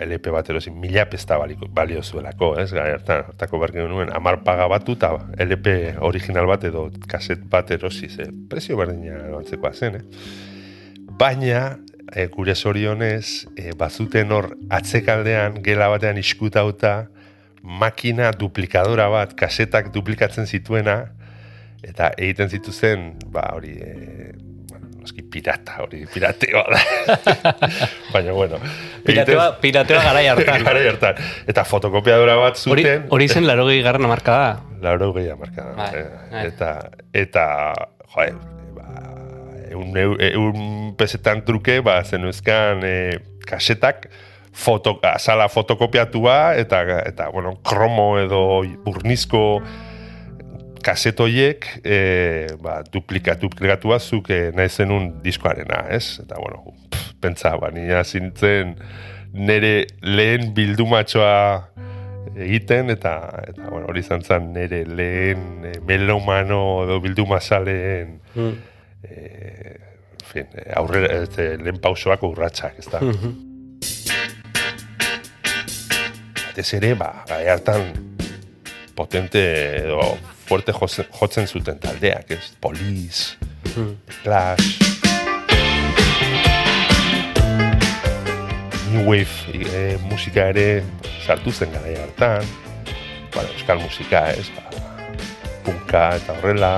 LP 0.03 0.33
bat 0.35 0.51
erosin, 0.51 0.75
mila 0.75 1.07
pesta 1.07 1.39
baliko, 1.39 1.71
balio 1.71 2.03
zuelako, 2.03 2.51
ez, 2.59 2.67
gara 2.75 2.97
hartan, 2.97 3.23
hartako 3.31 3.63
behar 3.63 3.77
genuen, 3.79 4.11
amar 4.19 4.41
paga 4.43 4.67
batu 4.67 4.97
eta 4.99 5.13
LP 5.47 5.77
original 6.09 6.51
bat 6.51 6.67
edo 6.67 6.89
kaset 7.07 7.47
bat 7.47 7.71
erosi, 7.71 8.11
ze, 8.11 8.27
prezio 8.51 8.75
berdina 8.75 9.23
antzekoa 9.39 9.71
zen, 9.71 10.01
eh? 10.01 10.56
Baina, 11.17 11.79
e, 12.13 12.27
gure 12.29 12.53
zorionez, 12.53 13.47
e, 13.57 13.71
bazuten 13.77 14.31
hor 14.31 14.51
atzekaldean, 14.69 15.61
gela 15.65 15.87
batean 15.89 16.19
iskutauta, 16.21 17.07
makina 17.63 18.29
duplikadora 18.37 19.07
bat, 19.09 19.33
kasetak 19.39 19.89
duplikatzen 19.95 20.45
zituena, 20.45 20.99
eta 21.81 22.11
egiten 22.17 22.51
zituzen, 22.53 23.07
ba, 23.33 23.47
hori, 23.57 23.73
e, 23.81 24.29
bueno, 24.69 24.91
noski 25.01 25.25
pirata, 25.25 25.79
hori, 25.87 26.03
pirateoa 26.13 26.63
da. 26.75 26.83
Baina, 28.13 28.37
bueno. 28.37 28.61
Pirateoa, 29.07 29.47
pirateoa 29.63 30.03
garai 30.11 30.25
hartan. 30.35 30.63
Garai 30.69 30.85
hartan. 30.91 31.23
Eta 31.49 31.63
fotokopiadora 31.65 32.37
bat 32.43 32.61
zuten. 32.61 33.07
hori 33.09 33.27
zen 33.27 33.49
laro 33.49 33.65
gehi 33.71 33.81
garran 33.81 34.05
amarka 34.05 34.37
da. 34.37 34.53
Lauro 34.85 35.09
gehi 35.17 35.33
marka. 35.39 35.71
Bai, 35.81 35.91
bai. 36.29 36.45
Eta, 36.51 36.71
eta, 37.25 37.47
joe, 38.13 38.29
ba, 38.77 38.89
eun, 39.77 39.95
eu- 39.97 40.17
eun 40.31 40.95
pesetan 40.99 41.43
truke, 41.45 41.79
ba, 41.85 41.99
zenuezkan 42.03 42.81
e, 42.83 42.95
kasetak, 43.47 44.09
foto, 44.57 44.95
azala 45.05 45.47
fotokopiatua, 45.53 46.55
eta, 46.57 46.81
eta, 47.05 47.29
bueno, 47.29 47.55
kromo 47.61 48.15
edo 48.19 48.41
burnizko 48.85 49.61
kasetoiek 50.83 51.65
e, 51.83 52.47
ba, 52.61 52.81
duplika, 52.91 53.35
duplikatua 53.39 53.99
zuk 53.99 54.29
e, 54.31 54.51
nahi 54.55 54.69
zenun 54.69 55.09
diskoarena, 55.23 55.85
ez? 55.93 56.19
Eta, 56.23 56.39
bueno, 56.41 56.73
pff, 56.89 57.13
pentsa, 57.21 57.55
ba, 57.61 57.71
nina 57.73 58.03
zintzen 58.03 58.75
nere 59.33 59.87
lehen 60.01 60.53
bildumatxoa 60.55 61.67
egiten, 62.37 62.91
eta, 62.93 63.13
eta 63.49 63.69
bueno, 63.71 63.87
hori 63.89 64.01
izan 64.03 64.21
zen 64.21 64.51
nire 64.53 64.83
lehen 64.85 65.65
melomano 65.87 66.83
edo 66.85 66.99
bilduma 67.03 67.39
zaleen 67.41 68.19
Mm. 68.37 68.53
En 69.03 70.25
fin, 70.25 70.47
eh, 70.53 70.73
aurrera, 70.75 71.23
eh, 71.23 71.57
lehen 71.61 71.79
pausoak 71.79 72.23
urratsak, 72.23 72.79
ez 72.79 72.89
da. 72.91 73.01
Batez 76.47 76.73
ere, 76.73 76.95
ba, 76.95 77.11
hartan 77.29 77.91
potente 78.97 79.39
edo 79.83 80.17
fuerte 80.47 80.73
jotzen, 80.73 81.47
zuten 81.47 81.79
taldeak, 81.79 82.31
ez? 82.31 82.53
Police, 82.59 83.37
Clash, 84.23 84.79
New 88.91 89.05
Wave 89.05 89.53
e, 89.53 89.97
musika 90.09 90.47
ere 90.49 90.83
sartu 91.25 91.51
zen 91.51 91.75
gara 91.75 91.93
hartan, 92.01 92.47
bueno, 93.35 93.49
euskal 93.53 93.83
musika, 93.83 94.31
ez? 94.31 94.47
Ba, 94.55 94.65
punka 95.67 96.07
eta 96.17 96.39
horrela, 96.39 96.71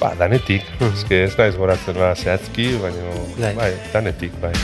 ba, 0.00 0.12
danetik, 0.18 0.64
eske 0.92 1.24
ez 1.26 1.34
naiz 1.38 1.56
goratzen 1.60 1.98
da 1.98 2.14
zehazki, 2.16 2.70
baina, 2.82 3.16
Bai. 3.40 3.54
bai, 3.58 3.72
danetik, 3.92 4.32
bai. 4.42 4.54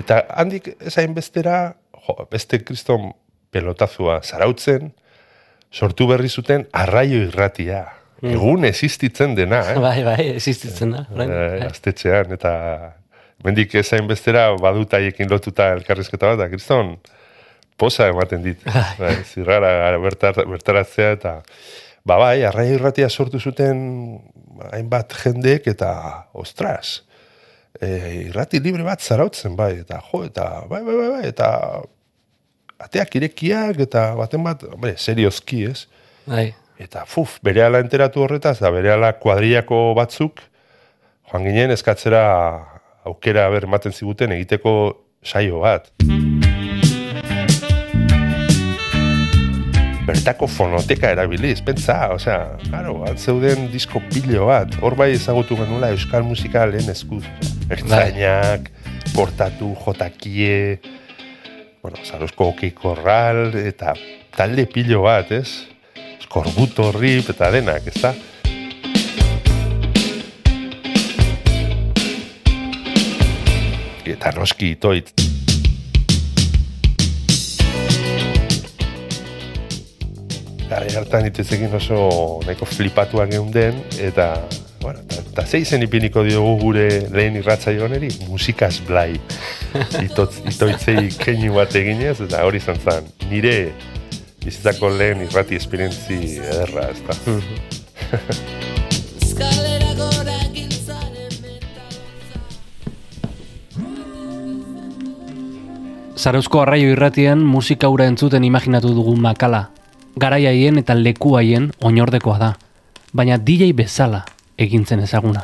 Eta 0.00 0.20
handik 0.36 0.68
ezain 0.84 1.14
bestera, 1.16 1.74
jo, 2.06 2.16
beste 2.32 2.58
kriston 2.64 3.12
pelotazua 3.54 4.18
zarautzen, 4.26 4.90
sortu 5.74 6.08
berri 6.10 6.28
zuten 6.28 6.66
arraio 6.76 7.22
irratia. 7.28 7.84
Egun 8.24 8.64
existitzen 8.64 9.34
dena, 9.36 9.58
eh? 9.74 9.80
Bai, 9.82 9.98
bai, 10.06 10.20
existitzen 10.32 10.94
da. 10.94 11.02
orain. 11.12 11.30
eh, 11.30 11.48
Bai. 11.58 11.58
gaztetxean, 11.66 12.30
eta 12.32 12.52
mendik 13.44 13.74
ezain 13.76 14.06
bestera 14.08 14.46
badut 14.60 14.94
haiekin 14.96 15.28
lotuta 15.30 15.70
elkarrizketa 15.76 16.30
bat, 16.32 16.38
da, 16.40 16.46
kriston, 16.52 16.94
posa 17.76 18.08
ematen 18.10 18.42
dit. 18.44 18.60
bai, 19.00 19.16
zirrara 19.24 19.96
bertar, 20.02 20.38
bertaratzea, 20.50 21.14
eta 21.18 21.34
ba 22.04 22.18
bai, 22.20 22.44
arraia 22.44 22.76
irratia 22.78 23.08
sortu 23.08 23.40
zuten 23.40 23.82
hainbat 24.72 25.14
jendek, 25.24 25.68
eta 25.72 25.90
ostras, 26.32 27.02
e, 27.80 27.88
irrati 28.28 28.60
libre 28.62 28.86
bat 28.86 29.02
zarautzen, 29.02 29.56
bai, 29.56 29.72
eta 29.82 30.00
jo, 30.10 30.24
eta 30.28 30.48
bai, 30.70 30.82
bai, 30.86 30.96
bai, 31.00 31.10
bai, 31.16 31.24
eta 31.30 31.48
ateak 32.84 33.16
irekiak, 33.20 33.80
eta 33.86 34.10
baten 34.18 34.44
bat, 34.44 34.66
hombre, 34.74 34.96
seriozki, 35.00 35.64
ez? 35.70 35.86
Bai. 36.28 36.52
Eta 36.80 37.04
fuf, 37.06 37.38
berehala 37.46 37.78
enteratu 37.84 38.24
horretaz, 38.24 38.58
da 38.58 38.72
berehala 38.74 39.12
kuadriako 39.20 39.92
batzuk, 39.96 40.42
joan 41.30 41.46
ginen 41.46 41.74
eskatzera 41.74 42.24
aukera 43.06 43.46
ber 43.52 43.68
ematen 43.68 43.94
ziguten 43.94 44.34
egiteko 44.34 44.74
saio 45.22 45.62
bat. 45.64 45.92
Bertako 50.04 50.44
fonoteka 50.44 51.08
erabiliz, 51.14 51.62
pentsa, 51.64 52.10
osea, 52.12 52.58
claro, 52.66 52.98
zeuden 53.16 53.70
disko 53.72 54.02
pilo 54.12 54.50
bat, 54.50 54.74
hor 54.84 54.92
bai 55.00 55.14
ezagutu 55.14 55.56
genuela 55.56 55.88
euskal 55.94 56.26
musika 56.28 56.66
lehen 56.68 56.90
eskuz, 56.92 57.22
ertzainak, 57.72 58.68
portatu, 59.14 59.70
jotakie, 59.80 60.76
bueno, 61.80 62.04
zarozko 62.04 62.52
korral, 62.76 63.56
eta 63.56 63.94
talde 64.36 64.66
pilo 64.68 65.06
bat, 65.08 65.32
ez? 65.32 65.64
Skorbuto 66.20 66.92
rip 66.92 67.30
eta 67.32 67.48
denak, 67.50 67.88
ez 67.88 68.02
da? 68.02 68.12
Eta 74.04 74.36
noski 74.36 74.76
itoit. 74.76 75.33
Gara 80.68 80.86
hartan 80.96 81.26
dituzekin 81.28 81.74
oso 81.76 81.96
nahiko 82.46 82.64
flipatuak 82.64 83.30
geunden, 83.34 83.76
eta, 84.00 84.28
bueno, 84.80 85.02
eta, 85.04 85.20
eta 85.20 85.44
zeizen 85.44 85.84
ipiniko 85.84 86.24
diogu 86.24 86.54
gure 86.62 86.86
lehen 87.12 87.36
irratzaio 87.36 87.84
honeri, 87.84 88.08
musikaz 88.30 88.78
blai. 88.88 89.20
Itotz, 90.06 90.40
itoitzei 90.48 91.10
keinu 91.20 91.58
bat 91.58 91.74
eginez, 91.76 92.16
eta 92.24 92.44
hori 92.48 92.62
izan 92.62 92.80
zen, 92.80 93.12
nire 93.28 93.56
bizitzako 94.44 94.88
lehen 94.96 95.24
irrati 95.28 95.60
esperientzi 95.60 96.20
ederra, 96.40 96.88
ez 96.92 97.00
da. 97.04 97.14
Zarauzko 106.24 106.62
arraio 106.62 106.88
irratian 106.94 107.42
musika 107.44 107.90
ura 107.92 108.06
entzuten 108.08 108.44
imaginatu 108.48 108.94
dugu 108.96 109.12
makala. 109.20 109.66
Garai 110.16 110.46
haien 110.46 110.78
eta 110.78 110.94
leku 110.94 111.34
haien 111.34 111.72
oinordekoa 111.82 112.38
da. 112.38 112.52
Baina 113.12 113.38
DJ 113.38 113.72
bezala 113.74 114.24
egintzen 114.58 115.00
ezaguna. 115.02 115.42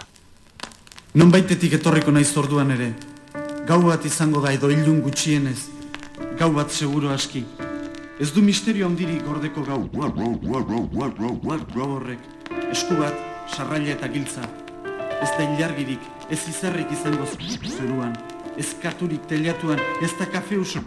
Non 1.14 1.30
baitetik 1.30 1.72
etorriko 1.80 2.14
naiz 2.14 2.30
orduan 2.38 2.70
ere. 2.70 2.92
Gau 3.66 3.80
bat 3.82 4.04
izango 4.06 4.40
da 4.44 4.52
edo 4.54 4.70
ilun 4.70 5.00
gutxienez. 5.02 5.58
Gau 6.38 6.52
bat 6.54 6.70
seguro 6.70 7.10
aski. 7.10 7.44
Ez 8.20 8.30
du 8.30 8.42
misterio 8.46 8.86
handirik 8.86 9.24
gordeko 9.26 9.64
gau. 9.66 9.82
Gau 11.74 11.88
horrek. 11.96 12.20
Esku 12.70 12.94
bat, 12.94 13.14
sarraila 13.50 13.96
eta 13.96 14.08
giltza. 14.08 14.46
Ez 15.20 15.30
da 15.36 15.42
ilargirik, 15.44 16.00
ez 16.30 16.42
izarrik 16.48 16.92
izango 16.94 17.26
zeruan. 17.66 18.14
Ez 18.60 18.74
katurik 18.76 19.22
telatuan, 19.24 19.78
ez 20.04 20.10
da 20.18 20.26
kafe 20.28 20.58
usa... 20.60 20.82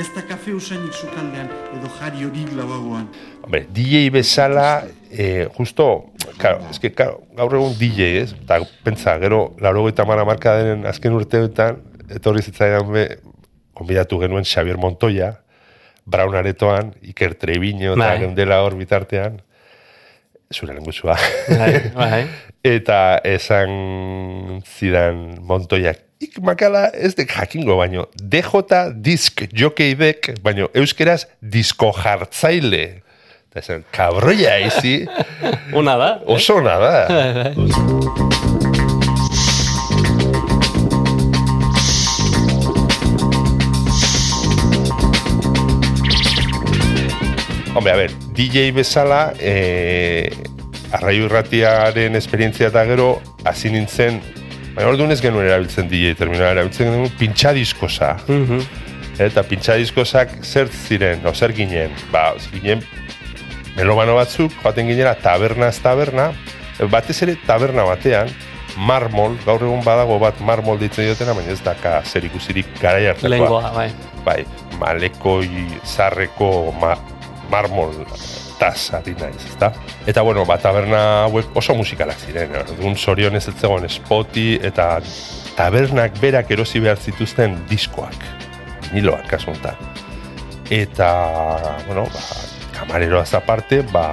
Ez 0.00 0.06
da 0.14 0.22
kafe 0.24 0.54
usainik 0.56 0.94
sukaldean, 0.96 1.50
edo 1.76 1.90
jari 1.98 2.24
hori 2.24 2.44
lavagoan. 2.56 3.10
Hombre, 3.42 3.66
DJ 3.76 4.08
bezala, 4.14 4.86
eh, 5.12 5.48
justo, 5.58 6.06
claro, 6.38 6.62
es 6.70 6.80
que, 6.80 6.94
claro, 6.96 7.20
gaur 7.36 7.58
egun 7.58 7.76
DJ, 7.76 8.08
ez? 8.22 8.32
Eta 8.32 8.62
pentsa, 8.86 9.18
gero, 9.20 9.54
lauro 9.60 9.84
eta 9.90 10.06
mara 10.08 10.24
marka 10.24 10.56
denen 10.62 10.88
azken 10.88 11.18
urteetan, 11.18 11.82
etorri 12.16 12.40
zitzaidan 12.40 12.88
be, 12.94 13.04
konbidatu 13.76 14.22
genuen 14.22 14.48
Xavier 14.48 14.80
Montoya, 14.80 15.34
Brown 16.08 16.38
Aretoan, 16.40 16.94
Iker 17.12 17.36
Treviño, 17.36 17.98
eta 17.98 18.14
Bai. 18.14 18.20
geundela 18.24 18.62
hor 18.64 18.80
bitartean, 18.80 19.42
zure 20.48 20.72
lenguzua. 20.72 21.18
Bai, 21.52 21.74
bai. 21.92 22.24
Eta 22.60 23.20
esan 23.24 23.70
zidan 24.68 25.38
Montoyak, 25.48 25.96
ik 26.20 26.36
makala 26.44 26.90
ez 26.92 27.14
dek 27.16 27.32
jakingo 27.32 27.78
baino, 27.80 28.04
DJ 28.20 28.90
disk 28.92 29.46
jokeidek, 29.56 30.34
baino 30.44 30.68
euskeraz 30.76 31.24
disko 31.40 31.88
jartzaile. 31.96 32.82
Eta 33.48 33.62
esan, 33.64 33.86
kabroia 33.96 34.58
izi, 34.66 34.98
Una 35.80 35.96
da. 35.96 36.10
oso 36.28 36.60
ona 36.60 36.76
da. 36.84 36.94
Hombre, 47.74 47.92
a 47.92 47.96
ver, 47.96 48.10
DJ 48.34 48.72
bezala, 48.72 49.32
eh, 49.38 50.30
arraio 50.96 51.26
irratiaren 51.28 52.18
esperientzia 52.18 52.70
eta 52.70 52.84
gero, 52.88 53.10
hasi 53.46 53.70
nintzen, 53.72 54.20
baina 54.74 54.90
orduan 54.90 55.14
ez 55.14 55.20
genuen 55.22 55.46
erabiltzen 55.46 55.88
DJ 55.90 56.14
terminala, 56.18 56.54
erabiltzen 56.56 56.90
genuen 56.90 57.18
pintxadiskosa. 57.20 58.16
Mhm. 58.26 58.62
Eta 59.20 59.44
pintxadiskosak 59.44 60.38
zer 60.44 60.70
ziren, 60.72 61.26
o 61.28 61.34
zer 61.34 61.52
ginen, 61.52 61.92
ba, 62.12 62.30
ginen 62.54 62.82
melomano 63.76 64.16
batzuk, 64.16 64.54
joaten 64.62 64.88
ginera 64.88 65.14
tabernaz 65.20 65.76
taberna, 65.84 66.30
batez 66.90 67.20
ere 67.26 67.36
taberna 67.46 67.84
batean, 67.88 68.32
marmol, 68.80 69.36
gaur 69.44 69.62
egun 69.66 69.82
badago 69.84 70.18
bat 70.22 70.40
marmol 70.46 70.78
ditzen 70.80 71.08
diotena, 71.08 71.34
baina 71.36 71.52
ez 71.52 71.60
daka 71.64 72.00
zer 72.04 72.26
ikusirik 72.30 72.70
garai 72.80 73.06
hartakoa 73.12 73.72
bai. 73.76 73.88
bai, 74.24 74.40
malekoi 74.80 75.66
zarreko 75.84 76.70
ma, 76.80 76.96
marmol 77.52 77.92
taz 78.60 78.90
ari 78.94 79.14
naiz, 79.18 79.40
ezta? 79.48 79.72
Eta 80.06 80.22
bueno, 80.26 80.44
ba, 80.46 80.58
taberna 80.60 81.00
hauek 81.24 81.56
oso 81.56 81.74
musikalak 81.78 82.20
ziren, 82.20 82.52
orduan 82.60 82.96
zorionez 82.96 83.46
ez 83.48 83.56
zegoen 83.56 83.88
spoti 83.88 84.52
eta 84.62 84.92
tabernak 85.56 86.18
berak 86.20 86.52
erosi 86.52 86.82
behar 86.84 87.00
zituzten 87.00 87.56
diskoak, 87.70 88.16
niloak 88.92 89.26
kasu 89.32 89.54
honetan. 89.54 89.80
Eta, 90.70 91.10
bueno, 91.88 92.06
ba, 92.12 92.24
kamareroaz 92.76 93.32
aparte, 93.34 93.82
ba, 93.94 94.06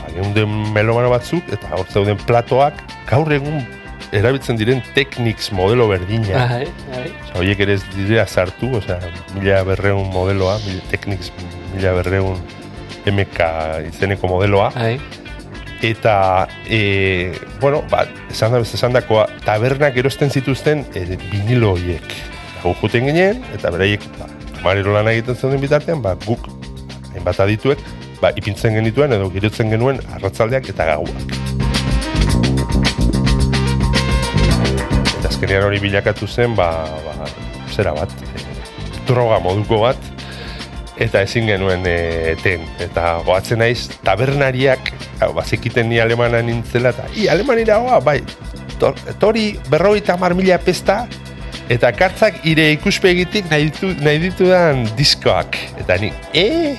ba 0.00 0.14
geunden 0.16 0.50
melomano 0.74 1.12
batzuk, 1.14 1.46
eta 1.54 1.70
hor 1.78 1.86
zeuden 1.88 2.18
platoak, 2.26 2.82
gaur 3.08 3.30
egun 3.32 3.62
erabiltzen 4.10 4.58
diren 4.58 4.82
Technics 4.96 5.52
modelo 5.54 5.86
berdina. 5.88 6.46
Bai. 6.50 6.64
Osa, 7.22 7.36
horiek 7.38 7.62
ere 7.62 7.78
ez 7.78 7.84
dira 7.94 8.26
sartu, 8.26 8.72
osea, 8.80 8.98
mila 9.36 9.62
berreun 9.68 10.10
modeloa, 10.10 10.58
mil, 10.66 10.82
Technics 10.90 11.30
mila 11.76 11.94
berreun 12.00 12.42
MK 13.08 13.46
izeneko 13.88 14.28
modeloa, 14.28 14.70
Bai. 14.74 15.00
eta 15.82 16.48
e, 16.68 17.32
bueno, 17.60 17.82
ba, 17.90 18.04
esan 18.30 18.52
da 18.52 18.60
esan 18.60 18.92
dakoa, 18.92 19.26
tabernak 19.44 19.96
erosten 19.96 20.30
zituzten 20.30 20.84
e, 20.94 21.16
vinilo 21.30 21.74
horiek. 21.76 22.04
Juten 22.60 23.06
ginen, 23.08 23.40
eta 23.56 23.72
beraiek 23.72 24.04
ba, 24.18 24.28
mariro 24.64 24.92
lan 24.92 25.08
egiten 25.08 25.36
zeuden 25.36 25.62
bitartean, 25.62 26.02
ba, 26.04 26.14
guk, 26.26 26.50
hainbat 27.14 27.40
adituek, 27.40 27.80
ba, 28.20 28.34
ipintzen 28.36 28.76
genituen 28.76 29.16
edo 29.16 29.30
girotzen 29.32 29.72
genuen 29.72 30.02
arratzaldeak 30.16 30.68
eta 30.74 30.90
gauak. 30.92 31.36
Eta 35.16 35.28
azkenean 35.32 35.64
hori 35.64 35.80
bilakatu 35.80 36.28
zen, 36.28 36.52
ba, 36.58 36.70
ba, 37.06 37.32
zera 37.72 37.96
bat, 37.96 38.12
e, 38.28 38.44
droga 39.08 39.40
moduko 39.40 39.80
bat, 39.88 40.19
eta 41.00 41.22
ezin 41.24 41.48
genuen 41.48 41.86
e, 41.88 41.96
eten. 42.34 42.66
Eta 42.82 43.16
goatzen 43.26 43.62
naiz, 43.62 43.88
tabernariak, 44.04 44.92
hau, 45.24 45.32
bazekiten 45.38 45.88
ni 45.90 46.00
alemana 46.02 46.42
nintzela, 46.44 46.92
eta, 46.94 47.08
i, 47.16 47.26
alemanira 47.32 47.80
goa, 47.82 47.98
bai, 48.04 48.20
tor, 48.78 48.98
tori 49.22 49.54
berrogeita 49.72 50.18
mar 50.20 50.36
mila 50.38 50.60
pesta, 50.62 51.02
eta 51.72 51.92
kartzak 51.96 52.44
ire 52.50 52.70
ikuspegitik 52.76 53.48
nahi, 53.50 53.70
ditu, 53.70 53.94
nahi 54.04 54.20
ditudan 54.28 54.84
diskoak. 54.98 55.58
Eta 55.80 55.98
ni, 56.02 56.12
e, 56.34 56.76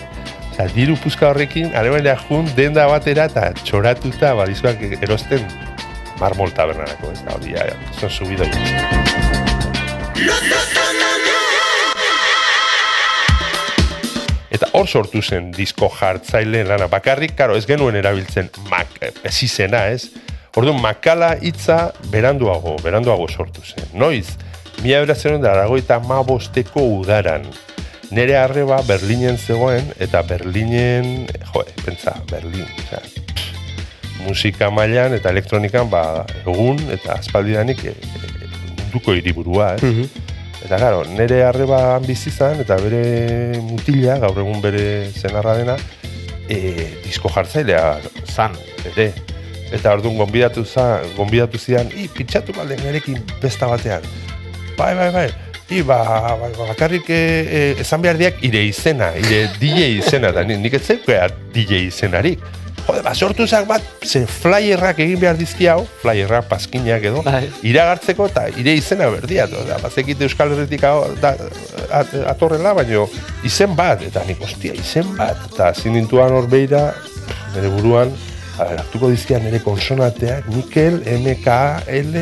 Osa, 0.51 0.65
diru 0.75 0.97
puzka 0.99 1.29
horrekin, 1.29 1.71
alemania 1.79 2.17
jun, 2.27 2.49
denda 2.57 2.83
batera 2.91 3.29
eta 3.31 3.53
txoratuta 3.63 4.33
badizuak 4.35 4.83
erosten 4.99 5.47
marmol 6.19 6.51
tabernarako, 6.53 7.15
ez 7.15 7.23
da, 7.23 7.37
hori, 7.39 7.55
ja, 7.55 7.71
zon 7.97 8.11
subido 8.11 8.45
Eta 14.61 14.77
hor 14.77 14.85
sortu 14.85 15.23
zen 15.25 15.47
disko 15.55 15.87
jartzaile 15.89 16.59
lana 16.69 16.85
bakarrik, 16.85 17.31
karo, 17.33 17.55
ez 17.57 17.63
genuen 17.65 17.95
erabiltzen 17.97 18.51
mak, 18.69 18.91
ez 19.01 19.33
izena, 19.41 19.87
ez? 19.89 20.11
Orduan, 20.53 20.77
makala 20.83 21.31
hitza 21.41 21.87
beranduago, 22.13 22.75
beranduago 22.83 23.25
sortu 23.25 23.65
zen. 23.65 23.87
Noiz, 23.97 24.35
mila 24.83 24.99
beratzen 25.01 25.41
da 25.41 25.55
aragoita 25.55 25.97
ma 26.05 26.19
bosteko 26.21 26.83
udaran. 26.99 27.49
Nere 28.13 28.37
arreba 28.37 28.83
Berlinen 28.85 29.41
zegoen, 29.41 29.89
eta 29.97 30.21
Berlinen, 30.29 31.25
jo, 31.55 31.65
pentsa, 31.81 32.19
Berlin, 32.29 32.69
osea, 32.83 33.01
musika 34.27 34.69
mailan 34.69 35.17
eta 35.17 35.33
elektronikan, 35.33 35.89
ba, 35.89 36.27
egun, 36.43 36.77
eta 36.93 37.17
aspaldidanik, 37.17 37.81
e, 37.81 37.97
e, 37.97 38.51
munduko 38.77 39.17
hiriburua, 39.17 39.73
ez? 39.79 39.89
Mhm. 39.89 40.29
Eta 40.61 40.77
claro, 40.77 41.03
nere 41.09 41.41
arreban 41.43 42.05
bizi 42.05 42.31
zan, 42.31 42.59
eta 42.61 42.77
bere 42.77 43.59
mutila, 43.65 44.19
gaur 44.21 44.37
egun 44.43 44.61
bere 44.61 45.09
zenarra 45.09 45.55
dena, 45.57 45.77
e, 46.47 47.01
disko 47.05 47.31
jartzailea 47.33 47.97
zan, 48.29 48.57
ere. 48.93 49.11
Eta 49.71 49.93
orduan 49.95 50.19
gonbidatu 50.19 50.65
za, 50.65 51.01
gonbidatu 51.17 51.57
zian, 51.57 51.89
i, 51.95 52.07
pitxatu 52.11 52.53
balde 52.53 52.77
nerekin 52.83 53.17
besta 53.41 53.69
batean. 53.71 54.05
Bai, 54.77 54.93
bai, 54.95 55.09
bai. 55.15 55.29
I, 55.71 55.81
ba, 55.87 56.01
ba, 56.35 56.49
bakarrik 56.67 57.07
e, 57.09 57.19
e, 57.47 57.59
esan 57.79 58.01
behar 58.03 58.19
diak 58.19 58.41
ire 58.43 58.61
izena, 58.67 59.13
ire 59.15 59.45
DJ 59.61 59.93
izena, 60.01 60.33
da 60.35 60.43
ni- 60.43 60.59
nik 60.59 60.73
ez 60.75 60.89
DJ 61.53 61.85
izenarik. 61.87 62.39
Jode, 62.87 63.01
ba, 63.05 63.13
sortu 63.13 63.45
zak 63.47 63.67
bat, 63.69 63.85
ze 64.03 64.23
flyerrak 64.25 64.99
egin 65.03 65.19
behar 65.21 65.37
dizki 65.39 65.67
hau, 65.71 65.83
flyerrak, 66.01 66.47
paskinak 66.49 67.03
edo, 67.11 67.21
Bai. 67.25 67.45
iragartzeko 67.67 68.27
eta 68.31 68.47
ire 68.61 68.73
izena 68.79 69.09
berdia. 69.13 69.45
Da, 69.51 69.77
bazekite 69.83 70.25
Euskal 70.27 70.55
Herritik 70.55 70.83
hau, 70.87 71.05
da, 71.21 71.35
at, 71.89 72.13
atorrela, 72.33 72.73
baino 72.77 73.07
izen 73.47 73.75
bat, 73.77 74.03
eta 74.07 74.25
nik, 74.27 74.41
ostia, 74.43 74.73
izen 74.77 75.15
bat. 75.19 75.39
Eta 75.53 75.71
zinintuan 75.77 76.33
hor 76.35 76.49
beira, 76.51 76.89
nire 77.55 77.71
buruan, 77.77 78.13
hartuko 78.61 79.11
dizkian 79.13 79.45
nire 79.45 79.61
konsonateak, 79.63 80.49
Mikel, 80.55 81.01
MKL, 81.05 82.17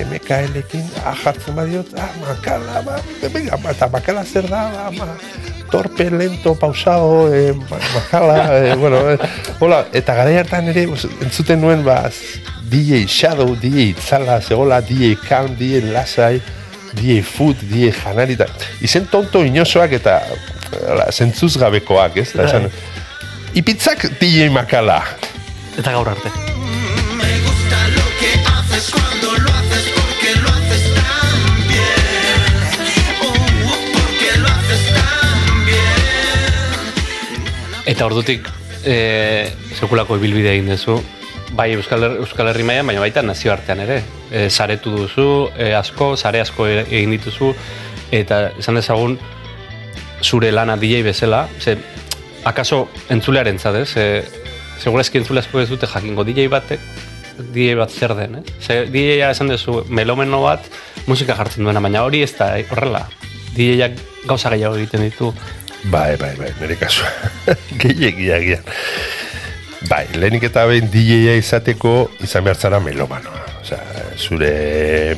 MKL-ekin, 0.00 0.86
ah, 1.04 1.14
jartzen 1.24 1.56
badiot, 1.56 1.92
ah, 2.00 2.10
makala, 2.24 2.84
ba, 2.86 3.00
eta 3.22 3.90
makala 3.92 4.24
zer 4.24 4.48
da, 4.48 4.64
ba, 4.74 4.90
ma, 4.96 5.59
torpe, 5.70 6.10
lento, 6.10 6.54
pausado, 6.58 7.28
ma- 7.70 7.78
makala, 7.94 8.58
eh, 8.58 8.74
bueno, 8.74 8.98
eh, 9.10 9.18
hola, 9.60 9.86
eta 9.92 10.14
gara 10.14 10.40
hartan 10.40 10.68
ere, 10.68 10.84
entzuten 11.22 11.60
nuen, 11.60 11.84
ba, 11.84 12.10
DJ 12.70 13.04
Shadow, 13.06 13.56
DJ 13.56 13.88
Itzala, 13.94 14.40
zegoela, 14.40 14.80
DJ 14.80 15.16
Calm, 15.28 15.56
DJ 15.56 15.82
Lasai, 15.92 16.40
DJ 16.92 17.22
Food, 17.22 17.56
DJ 17.70 17.92
Janari, 17.92 18.34
eta 18.38 18.46
izen 18.82 19.06
tonto 19.10 19.44
inosoak 19.46 19.92
eta 19.98 20.20
zentzuz 21.10 21.56
gabekoak, 21.58 22.16
ez? 22.22 22.32
Da, 22.34 22.44
esan, 22.46 22.70
Ipitzak 23.54 24.04
DJ 24.20 24.50
Makala. 24.54 25.00
Eta 25.78 25.90
gaur 25.96 26.08
arte. 26.12 26.30
Eta 38.00 38.06
ordutik 38.08 38.46
e, 38.88 39.50
sekulako 39.76 40.16
ibilbide 40.16 40.54
egin 40.54 40.70
duzu, 40.70 40.94
bai 41.52 41.74
Euskal, 41.74 42.06
Her- 42.06 42.22
Euskal 42.22 42.48
Herri 42.48 42.64
mailan, 42.64 42.86
baina 42.88 43.02
baita 43.02 43.20
nazioartean 43.20 43.82
ere. 43.84 43.98
E, 44.32 44.46
saretu 44.48 44.94
duzu, 44.94 45.26
e, 45.52 45.74
asko, 45.76 46.14
sare 46.16 46.40
asko 46.40 46.64
e- 46.64 46.86
egin 46.86 47.12
dituzu, 47.12 47.50
eta 48.08 48.38
esan 48.56 48.80
dezagun, 48.80 49.18
zure 50.24 50.48
lana 50.48 50.78
DJ 50.80 51.02
bezala, 51.04 51.42
ze, 51.60 51.76
akaso 52.48 52.86
entzulearen 53.10 53.60
ez? 53.60 53.92
E, 53.98 54.24
segurazki 54.80 55.18
entzule 55.18 55.44
asko 55.44 55.60
ez 55.60 55.68
dute 55.68 55.86
jakingo 55.86 56.24
DJ 56.24 56.48
batek, 56.48 56.80
DJ 57.52 57.74
bat 57.76 57.90
zer 57.90 58.16
den, 58.16 58.36
ez? 58.36 58.46
Ze 58.64 58.86
DJ-a 58.86 59.32
esan 59.32 59.52
duzu, 59.52 59.84
melomeno 59.90 60.40
bat 60.40 60.64
musika 61.06 61.36
jartzen 61.36 61.64
duena, 61.64 61.80
baina 61.84 62.02
hori 62.08 62.22
ez 62.22 62.32
da 62.32 62.54
horrela. 62.70 63.10
DJ-ak 63.52 64.24
gauza 64.24 64.48
gehiago 64.48 64.80
egiten 64.80 65.04
ditu. 65.04 65.34
Bai, 65.84 66.16
bai, 66.16 66.34
bai, 66.36 66.52
nire 66.60 66.76
kasua. 66.76 67.08
Gehiagia 67.80 68.38
gian. 68.44 68.64
Bai, 69.88 70.04
lehenik 70.12 70.44
eta 70.50 70.66
behin 70.68 70.90
DJ-a 70.92 71.38
izateko 71.40 72.10
izan 72.20 72.44
behar 72.44 72.58
zara 72.60 72.80
melomanoa. 72.84 73.46
Osea, 73.62 73.80
zure 74.20 75.16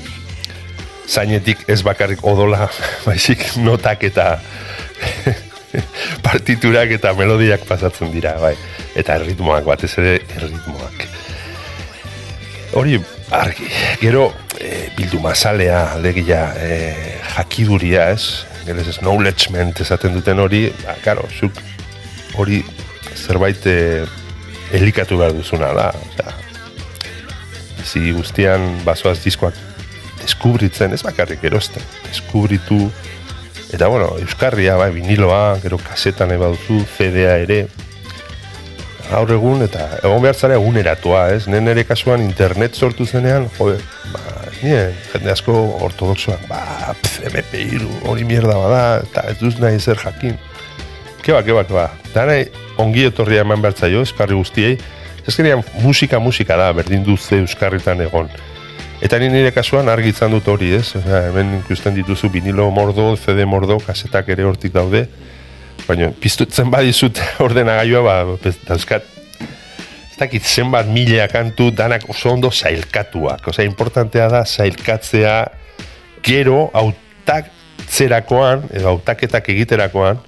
zainetik 1.09 1.65
ez 1.69 1.81
bakarrik 1.83 2.23
odola, 2.23 2.69
baizik 3.07 3.43
notak 3.59 4.07
eta 4.07 4.37
partiturak 6.27 6.95
eta 6.95 7.13
melodiak 7.19 7.67
pasatzen 7.67 8.13
dira, 8.15 8.37
bai. 8.39 8.55
Eta 8.95 9.19
erritmoak, 9.19 9.67
batez 9.67 9.91
ere 9.99 10.15
erritmoak. 10.37 11.09
Hori 12.79 13.01
argi, 13.35 13.67
gero 14.01 14.31
e, 14.61 14.89
bilduma 14.97 15.35
zalea, 15.35 15.89
alegia 15.97 16.45
e, 16.57 16.79
jakiduria 17.35 18.11
ez, 18.15 18.45
gelez 18.67 18.89
ez 18.89 18.99
knowledgement 19.01 19.81
esaten 19.85 20.15
duten 20.17 20.41
hori, 20.43 20.67
ba, 20.85 20.97
karo, 21.05 21.27
zuk 21.31 21.59
hori 22.39 22.63
zerbait 23.17 23.67
e, 23.67 23.77
elikatu 24.77 25.19
behar 25.21 25.35
duzuna 25.37 25.73
da, 25.77 25.91
osea, 26.07 26.35
bizi 27.79 28.13
guztian 28.17 28.67
bazoaz 28.87 29.19
diskoak 29.25 29.59
deskubritzen, 30.23 30.95
ez 30.95 31.03
bakarrik 31.03 31.43
erosten, 31.45 31.83
deskubritu, 32.09 32.87
eta 33.75 33.89
bueno, 33.91 34.13
Euskarria, 34.23 34.77
bai, 34.79 34.93
viniloa, 34.95 35.59
gero 35.63 35.81
kasetan 35.83 36.31
nahi 36.31 36.41
baduzu, 36.41 36.83
CD-a 36.97 37.39
ere, 37.43 37.65
gaur 39.13 39.33
egun 39.35 39.65
eta 39.67 39.89
egon 40.01 40.23
behar 40.25 40.39
zara 40.39 40.57
eguneratua, 40.61 41.27
ez? 41.35 41.47
Nen 41.51 41.69
ere 41.69 41.85
kasuan 41.89 42.23
internet 42.25 42.79
sortu 42.79 43.07
zenean, 43.07 43.49
jode, 43.59 43.81
ba, 44.15 44.32
nien, 44.63 44.95
jende 45.13 45.33
asko 45.33 45.55
ortodoxoak, 45.87 46.45
ba, 46.51 46.95
pf, 47.01 47.23
MP3, 47.31 47.87
hori 48.11 48.27
mierda 48.29 48.57
bada, 48.59 48.83
eta 49.07 49.25
ez 49.31 49.39
duz 49.41 49.57
nahi 49.63 49.81
zer 49.81 50.01
jakin. 50.03 50.37
Keba, 51.23 51.43
keba, 51.47 51.65
keba. 51.65 51.89
Dana 52.13 52.41
ongi 52.83 53.07
etorria 53.09 53.45
eman 53.47 53.63
behar 53.63 53.77
zaio, 53.79 54.03
eskarri 54.07 54.35
guztiei. 54.35 54.79
Ezkenean 55.29 55.63
musika, 55.85 56.19
musika 56.19 56.57
da, 56.59 56.73
berdin 56.75 57.05
duze 57.07 57.39
euskarritan 57.39 58.03
egon. 58.03 58.31
Eta 59.03 59.19
ni 59.19 59.29
nire 59.31 59.51
kasuan 59.55 59.89
argi 59.91 60.13
izan 60.15 60.35
dut 60.35 60.47
hori, 60.51 60.73
ez? 60.77 60.93
Osea, 60.99 61.25
hemen 61.29 61.57
ikusten 61.61 61.95
dituzu 61.95 62.31
vinilo 62.31 62.69
mordo, 62.75 63.13
CD 63.19 63.47
mordo, 63.47 63.79
kasetak 63.83 64.29
ere 64.35 64.47
hortik 64.47 64.75
daude. 64.75 65.07
Baina, 65.87 66.11
piztutzen 66.23 66.71
badizut 66.71 67.19
ordenagailua, 67.47 68.03
ba, 68.03 68.53
dauzkat, 68.69 69.07
ez 70.13 70.19
dakit 70.21 70.45
zenbat 70.45 70.87
mila 70.93 71.25
kantu 71.33 71.71
danak 71.73 72.05
oso 72.13 72.31
ondo 72.35 72.51
zailkatuak. 72.53 73.47
Osea, 73.49 73.65
importantea 73.65 74.29
da 74.29 74.45
zailkatzea 74.45 75.37
gero 76.23 76.67
hautatzerakoan, 76.77 78.67
edo 78.77 78.91
hautaketak 78.93 79.49
egiterakoan, 79.55 80.21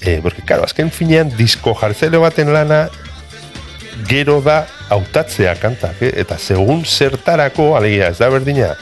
e, 0.00 0.20
porque, 0.24 0.42
karo, 0.46 0.64
azken 0.64 0.90
finean, 0.90 1.28
disko 1.36 1.74
jartzele 1.76 2.18
baten 2.22 2.52
lana 2.54 2.86
gero 4.08 4.40
da 4.40 4.62
hautatzea 4.88 5.54
kantak, 5.60 6.00
eh? 6.00 6.14
eta 6.24 6.38
segun 6.40 6.84
zertarako, 6.86 7.74
alegia, 7.76 8.08
ez 8.08 8.18
da 8.22 8.30
berdina, 8.32 8.72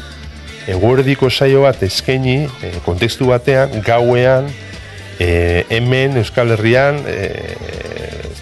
eguerdiko 0.71 1.31
saio 1.31 1.65
bat 1.67 1.83
eskaini, 1.83 2.45
e, 2.63 2.73
kontekstu 2.87 3.33
batean, 3.33 3.81
gauean, 3.83 4.53
e, 5.19 5.65
hemen 5.75 6.21
Euskal 6.23 6.55
Herrian, 6.55 7.03
e, 7.11 7.19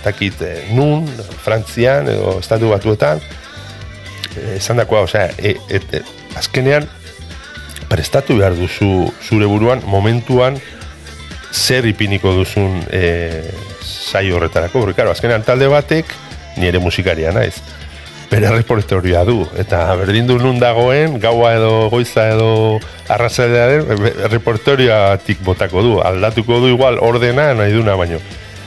dakit, 0.05 0.43
eh, 0.43 0.69
nun, 0.77 1.09
Frantzian, 1.45 2.09
edo 2.09 2.39
estatu 2.41 2.71
batuetan, 2.71 3.21
eh, 4.37 4.57
esan 4.59 4.81
dakoa, 4.83 5.05
osea, 5.09 5.31
e, 5.39 5.57
et, 5.69 5.95
e, 5.95 6.03
azkenean, 6.37 6.89
prestatu 7.89 8.39
behar 8.39 8.57
duzu 8.59 9.13
zure 9.23 9.47
buruan, 9.47 9.83
momentuan, 9.87 10.59
zer 11.53 11.87
ipiniko 11.87 12.33
duzun 12.35 12.83
e, 12.91 13.45
saio 13.81 14.37
horretarako, 14.37 14.81
porque, 14.81 14.99
claro, 14.99 15.15
azkenean 15.15 15.47
talde 15.47 15.69
batek, 15.71 16.13
nire 16.59 16.81
musikaria 16.83 17.33
naiz, 17.35 17.55
bere 18.31 18.51
repertorioa 18.51 19.23
du, 19.29 19.45
eta 19.61 19.85
berdin 19.99 20.27
du 20.27 20.39
nun 20.41 20.59
dagoen, 20.59 21.19
gaua 21.23 21.55
edo 21.59 21.73
goiza 21.93 22.27
edo 22.33 22.81
arrazadearen, 23.13 23.87
repertorioatik 24.33 25.43
botako 25.47 25.85
du, 25.87 25.93
aldatuko 26.03 26.59
du 26.65 26.73
igual 26.75 26.99
ordena 27.03 27.53
nahi 27.55 27.77
duna 27.77 27.95
baino. 28.01 28.19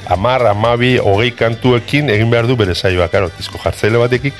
Amar, 0.07 0.45
amabi, 0.47 0.93
hogei 1.03 1.33
kantuekin 1.35 2.07
egin 2.13 2.29
behar 2.31 2.47
du 2.47 2.55
bere 2.55 2.71
saioa, 2.75 3.09
karo, 3.11 3.27
disko 3.35 3.59
jartzaile 3.59 3.99
batekik, 3.99 4.37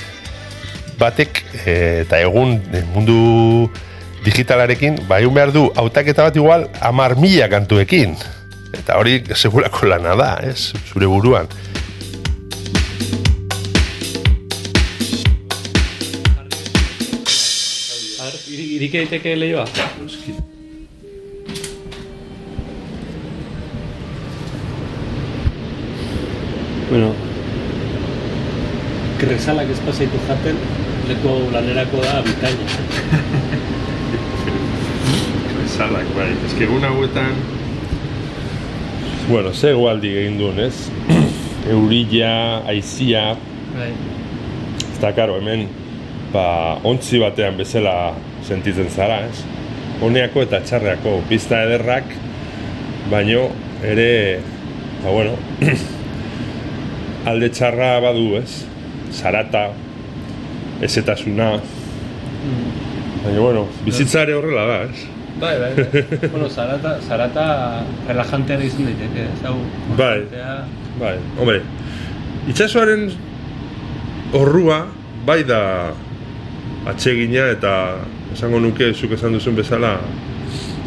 batek, 0.96 1.42
eh, 1.66 2.04
eta 2.06 2.22
egun 2.24 2.54
eh, 2.72 2.80
mundu 2.94 3.68
digitalarekin, 4.24 5.02
ba 5.10 5.20
egin 5.20 5.36
behar 5.36 5.52
du, 5.52 5.66
hautaketa 5.76 6.24
bat 6.30 6.40
igual, 6.40 6.64
amar 6.80 7.18
mila 7.20 7.50
kantuekin. 7.52 8.16
Eta 8.80 8.96
hori 8.96 9.20
segurako 9.36 9.92
lana 9.92 10.16
da, 10.16 10.30
ez, 10.48 10.72
zure 10.88 11.08
buruan. 11.08 11.52
Irik 18.48 18.94
egiteke 18.94 19.34
lehioa? 19.36 19.66
Bueno, 26.88 27.12
kresalak 29.20 29.68
ez 29.68 29.80
pasaitu 29.84 30.16
jaten, 30.24 30.56
leko 31.08 31.34
lanerako 31.52 32.00
da 32.00 32.22
bitaina. 32.24 32.68
Salak, 35.68 36.08
bai. 36.16 36.30
Ez 36.46 36.54
que 36.56 36.64
egun 36.64 36.86
hauetan... 36.88 37.36
Bueno, 39.28 39.52
ze 39.52 39.74
gualdi 39.76 40.14
egin 40.22 40.38
duen, 40.40 40.62
ez? 40.64 40.88
Eurilla, 41.74 42.32
aizia, 42.72 43.26
Bai. 43.74 43.90
eta 44.96 45.12
karo, 45.12 45.36
hemen, 45.42 45.66
ba, 46.32 46.46
ontzi 46.88 47.20
batean 47.20 47.60
bezala 47.60 48.14
sentitzen 48.48 48.88
zara, 48.88 49.20
ez? 49.28 49.44
Honeako 50.00 50.46
eta 50.48 50.62
txarreako, 50.64 51.18
pista 51.28 51.60
ederrak, 51.68 52.16
baino 53.12 53.50
ere, 53.84 54.40
ba, 55.04 55.12
bueno, 55.12 55.36
alde 57.28 57.50
txarra 57.52 57.98
badu, 58.04 58.34
ez? 58.40 58.62
Zarata, 59.12 59.68
ezetasuna, 60.84 61.52
baina, 63.24 63.38
bueno, 63.40 63.66
bizitzare 63.86 64.34
horrela 64.36 64.66
da, 64.68 64.78
ez? 64.88 65.06
Bai, 65.38 65.54
bai, 65.60 65.70
bai. 65.78 66.04
bueno, 66.32 66.48
zarata, 66.50 66.96
zarata 67.06 67.46
relajantea 68.08 68.58
izan 68.66 68.88
daiteke, 68.90 69.26
ez 69.32 69.42
hau. 69.46 69.56
Bai. 69.98 70.22
Bai, 70.98 71.14
hombre, 71.38 71.60
itxasoaren 72.50 73.08
horrua 74.34 74.80
bai 75.28 75.42
da 75.46 75.60
atsegina 76.88 77.46
eta 77.52 77.72
esango 78.34 78.60
nuke 78.60 78.90
zuk 78.94 79.12
esan 79.16 79.32
duzun 79.36 79.56
bezala 79.56 79.94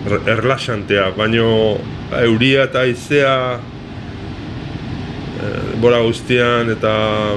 er- 0.08 0.22
erlaxantea, 0.36 1.12
baino 1.18 1.78
euria 2.22 2.66
eta 2.70 2.84
haizea 2.86 3.36
eh, 3.56 3.60
bora 5.82 6.02
guztian 6.06 6.70
eta 6.70 6.92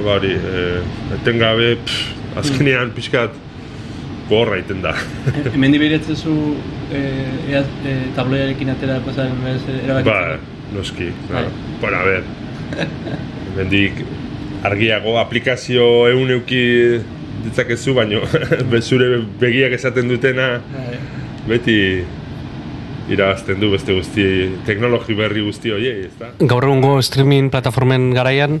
bari, 0.05 0.35
eh, 0.35 0.81
etengabe 1.17 1.75
pff, 1.81 2.37
azkenean 2.41 2.91
pixkat 2.95 3.33
gorra 4.29 4.57
iten 4.61 4.81
da. 4.83 4.93
Hemen 5.53 5.73
diberetzezu 5.73 6.35
eh, 6.93 7.51
ea, 7.51 7.63
eh, 7.85 7.97
tabloiarekin 8.17 8.73
atera 8.73 8.99
pasaren 9.05 9.37
bez 9.45 9.61
erabaki. 9.81 10.09
Ba, 10.09 10.37
noski. 10.75 11.11
Bai. 11.31 11.45
No. 11.45 11.79
Bueno, 11.81 11.97
a 11.97 12.03
ver. 12.03 12.23
Mendik 13.57 14.01
argiago 14.65 15.19
aplikazio 15.21 15.85
eun 16.09 16.31
euki 16.33 16.63
ditzakezu, 17.45 17.93
baino 17.93 18.23
zure 18.89 19.21
begiak 19.39 19.75
esaten 19.77 20.09
dutena 20.09 20.55
Bai. 20.73 20.97
beti 21.47 21.77
irabazten 23.09 23.59
du 23.59 23.69
beste 23.71 23.93
guzti, 23.93 24.25
teknologi 24.65 25.15
berri 25.17 25.43
guzti 25.45 25.71
horiei, 25.73 26.07
ezta? 26.07 26.31
Gaur 26.39 26.67
egungo 26.67 26.97
streaming 27.05 27.51
plataformen 27.53 28.09
garaian, 28.15 28.59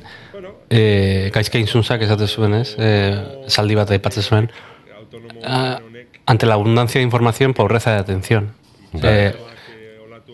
eh, 0.69 1.31
gaizka 1.33 1.59
inzunzak 1.61 2.01
esate 2.05 2.27
zuen, 2.27 2.53
ez? 2.61 2.75
Eh, 2.77 3.15
saldi 3.47 3.75
bat 3.75 3.91
aipatzen 3.91 4.23
zuen. 4.23 4.51
Ah, 5.43 5.79
ante 6.25 6.45
la 6.45 6.55
abundancia 6.55 6.99
de 6.99 7.05
información, 7.05 7.53
pobreza 7.53 7.91
de 7.91 7.99
atención. 7.99 8.51
Eh, 9.01 9.33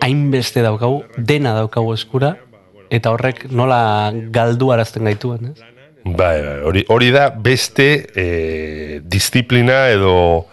hainbeste 0.02 0.62
daukagu, 0.62 1.04
dena 1.18 1.54
daukagu 1.54 1.94
eskura, 1.94 2.38
eta 2.90 3.12
horrek 3.12 3.46
nola 3.52 4.12
galdu 4.34 4.72
arazten 4.72 5.06
gaituen, 5.08 5.54
ez? 5.54 5.60
Bai, 6.04 6.42
bai, 6.42 6.60
hori, 6.66 6.84
hori 6.90 7.12
da 7.14 7.30
beste 7.30 8.08
e, 8.18 9.02
disiplina 9.06 9.84
edo 9.94 10.48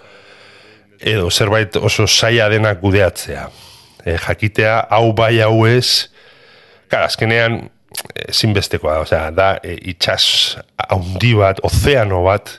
edo 1.01 1.31
zerbait 1.31 1.77
oso 1.77 2.07
saia 2.07 2.49
dena 2.49 2.75
kudeatzea. 2.75 3.49
E, 4.05 4.17
jakitea 4.17 4.87
hau 4.91 5.13
bai 5.13 5.41
hau 5.41 5.67
ez, 5.67 6.09
Kara, 6.89 7.05
azkenean 7.05 7.67
ezinbestekoa 8.29 8.95
da, 8.95 9.03
osea, 9.05 9.29
da 9.35 9.49
e, 9.63 9.77
itxas 9.93 10.57
haundi 10.89 11.35
bat, 11.37 11.61
ozeano 11.67 12.23
bat, 12.25 12.55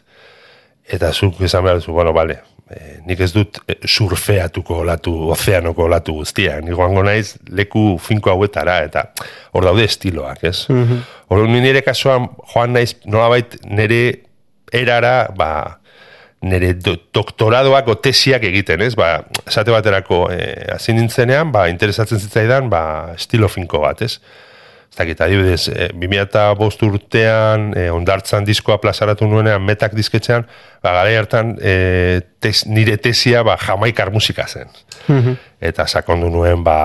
eta 0.90 1.12
zuk 1.14 1.42
esan 1.46 1.66
behar 1.66 1.80
duzu, 1.80 1.94
bueno, 1.96 2.14
bale, 2.14 2.40
e, 2.70 3.00
nik 3.08 3.22
ez 3.26 3.32
dut 3.34 3.60
e, 3.66 3.80
surfeatuko 3.88 4.82
olatu, 4.84 5.14
ozeanoko 5.34 5.86
olatu 5.88 6.20
guztia, 6.20 6.60
nik 6.62 6.78
joango 6.78 7.04
naiz 7.06 7.36
leku 7.50 7.84
finko 8.02 8.34
hauetara, 8.34 8.80
eta 8.86 9.08
hor 9.54 9.70
daude 9.70 9.86
estiloak, 9.90 10.44
ez? 10.50 10.68
Mm 10.70 10.86
-hmm. 10.86 11.62
nire 11.62 11.82
kasuan 11.82 12.30
joan 12.54 12.74
naiz 12.74 12.96
nolabait 13.06 13.58
nire 13.66 14.04
erara, 14.74 15.30
ba, 15.36 15.80
nire 16.42 16.74
do, 16.74 16.96
doktoradoak 17.14 17.90
o 17.92 17.96
tesiak 18.00 18.46
egiten, 18.48 18.84
ez? 18.86 18.94
Ba, 18.98 19.26
esate 19.46 19.74
baterako, 19.76 20.28
e, 20.32 20.54
hasi 20.76 20.96
nintzenean, 20.96 21.52
ba, 21.52 21.68
interesatzen 21.72 22.22
zitzaidan, 22.22 22.70
ba, 22.72 22.84
estilo 23.18 23.50
finko 23.52 23.84
bat, 23.84 24.06
ez? 24.08 24.16
Ez 24.90 24.98
dakit, 24.98 25.20
adibidez, 25.22 25.68
e, 25.70 25.90
2005 26.00 26.88
urtean, 26.88 27.70
e, 27.78 27.90
ondartzan 27.92 28.48
diskoa 28.48 28.80
plazaratu 28.82 29.28
nuenean, 29.28 29.62
metak 29.68 29.94
disketxean, 30.00 30.48
ba, 30.82 30.96
gara 31.02 31.12
hartan, 31.20 31.54
e, 31.60 31.76
tes, 32.40 32.64
nire 32.72 32.96
tesia, 33.04 33.44
ba, 33.44 33.60
jamaikar 33.60 34.14
musika 34.16 34.48
zen. 34.48 34.72
Eta 35.60 35.86
sakondu 35.92 36.32
nuen, 36.32 36.64
ba, 36.64 36.80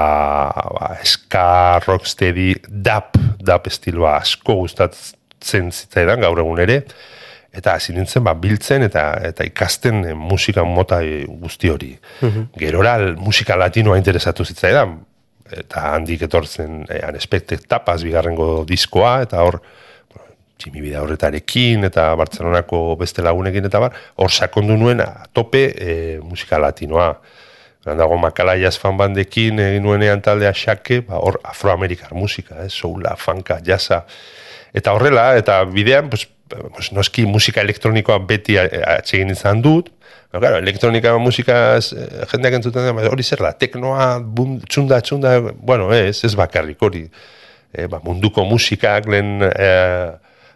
ba 0.75 0.95
ska, 1.07 1.79
rocksteady, 1.87 2.55
dap, 2.67 3.14
dap 3.38 3.71
estiloa 3.71 4.19
asko 4.19 4.64
gustatzen 4.64 5.71
zitzaidan 5.71 6.27
gaur 6.27 6.43
egun 6.43 6.62
ere, 6.64 6.83
eta 7.55 7.75
hasi 7.79 7.95
nintzen 7.95 8.25
ba, 8.27 8.35
biltzen 8.35 8.83
eta 8.87 9.07
eta 9.31 9.47
ikasten 9.47 10.05
eh, 10.11 10.14
musika 10.14 10.64
mota 10.64 11.01
eh, 11.03 11.25
guzti 11.29 11.71
hori. 11.71 11.93
Gerora 12.59 12.99
musika 13.17 13.57
latinoa 13.57 13.99
interesatu 14.01 14.45
zitzaidan, 14.45 14.99
eta 15.53 15.88
handik 15.95 16.25
etortzen 16.27 16.85
e, 16.88 17.01
Unexpected 17.09 17.67
Tapas 17.69 18.03
bigarrengo 18.05 18.64
diskoa, 18.69 19.21
eta 19.27 19.43
hor 19.45 19.61
Jimmy 20.62 20.81
Bida 20.81 21.03
horretarekin, 21.03 21.85
eta 21.88 22.12
Bartzelonako 22.19 22.95
beste 23.01 23.25
lagunekin, 23.27 23.67
eta 23.69 23.81
bar, 23.83 23.97
hor 24.17 24.33
sakondu 24.33 24.77
nuen 24.81 25.03
a 25.05 25.27
tope 25.35 25.67
e, 25.75 25.97
musika 26.23 26.61
latinoa. 26.62 27.12
Dago 27.85 28.17
Makala 28.17 28.55
Jazz 28.57 28.79
fan 28.81 28.97
bandekin 28.97 29.59
egin 29.61 29.83
nuenean 29.85 30.23
taldea 30.25 30.55
xake, 30.57 31.03
ba, 31.05 31.19
hor 31.21 31.37
afroamerikar 31.45 32.14
musika, 32.17 32.62
eh, 32.64 32.71
soula, 32.73 33.12
funka, 33.21 33.59
jazza. 33.61 34.07
Eta 34.73 34.95
horrela, 34.97 35.35
eta 35.37 35.59
bidean, 35.69 36.09
pues, 36.09 36.25
noski 36.92 37.24
musika 37.26 37.61
elektronikoa 37.61 38.18
beti 38.28 38.59
a- 38.59 38.68
atsegin 38.98 39.30
izan 39.30 39.62
dut, 39.62 39.90
Pero, 40.35 40.40
claro, 40.42 40.57
elektronika 40.59 41.12
musika 41.22 41.76
eh, 41.78 42.24
jendeak 42.33 42.54
entzuten 42.54 42.83
da, 42.83 42.92
"Ba, 42.92 43.04
hori 43.07 43.22
zer 43.22 43.38
da, 43.38 43.52
teknoa, 43.52 44.18
bum, 44.18 44.57
txunda, 44.66 44.98
txunda, 45.00 45.37
bueno, 45.62 45.92
ez, 45.94 46.24
ez 46.24 46.35
bakarrik 46.35 46.83
hori. 46.83 47.04
E, 47.72 47.87
ba, 47.87 48.00
munduko 48.02 48.42
musikak, 48.44 49.07
lehen 49.07 49.42
eh, 49.46 50.11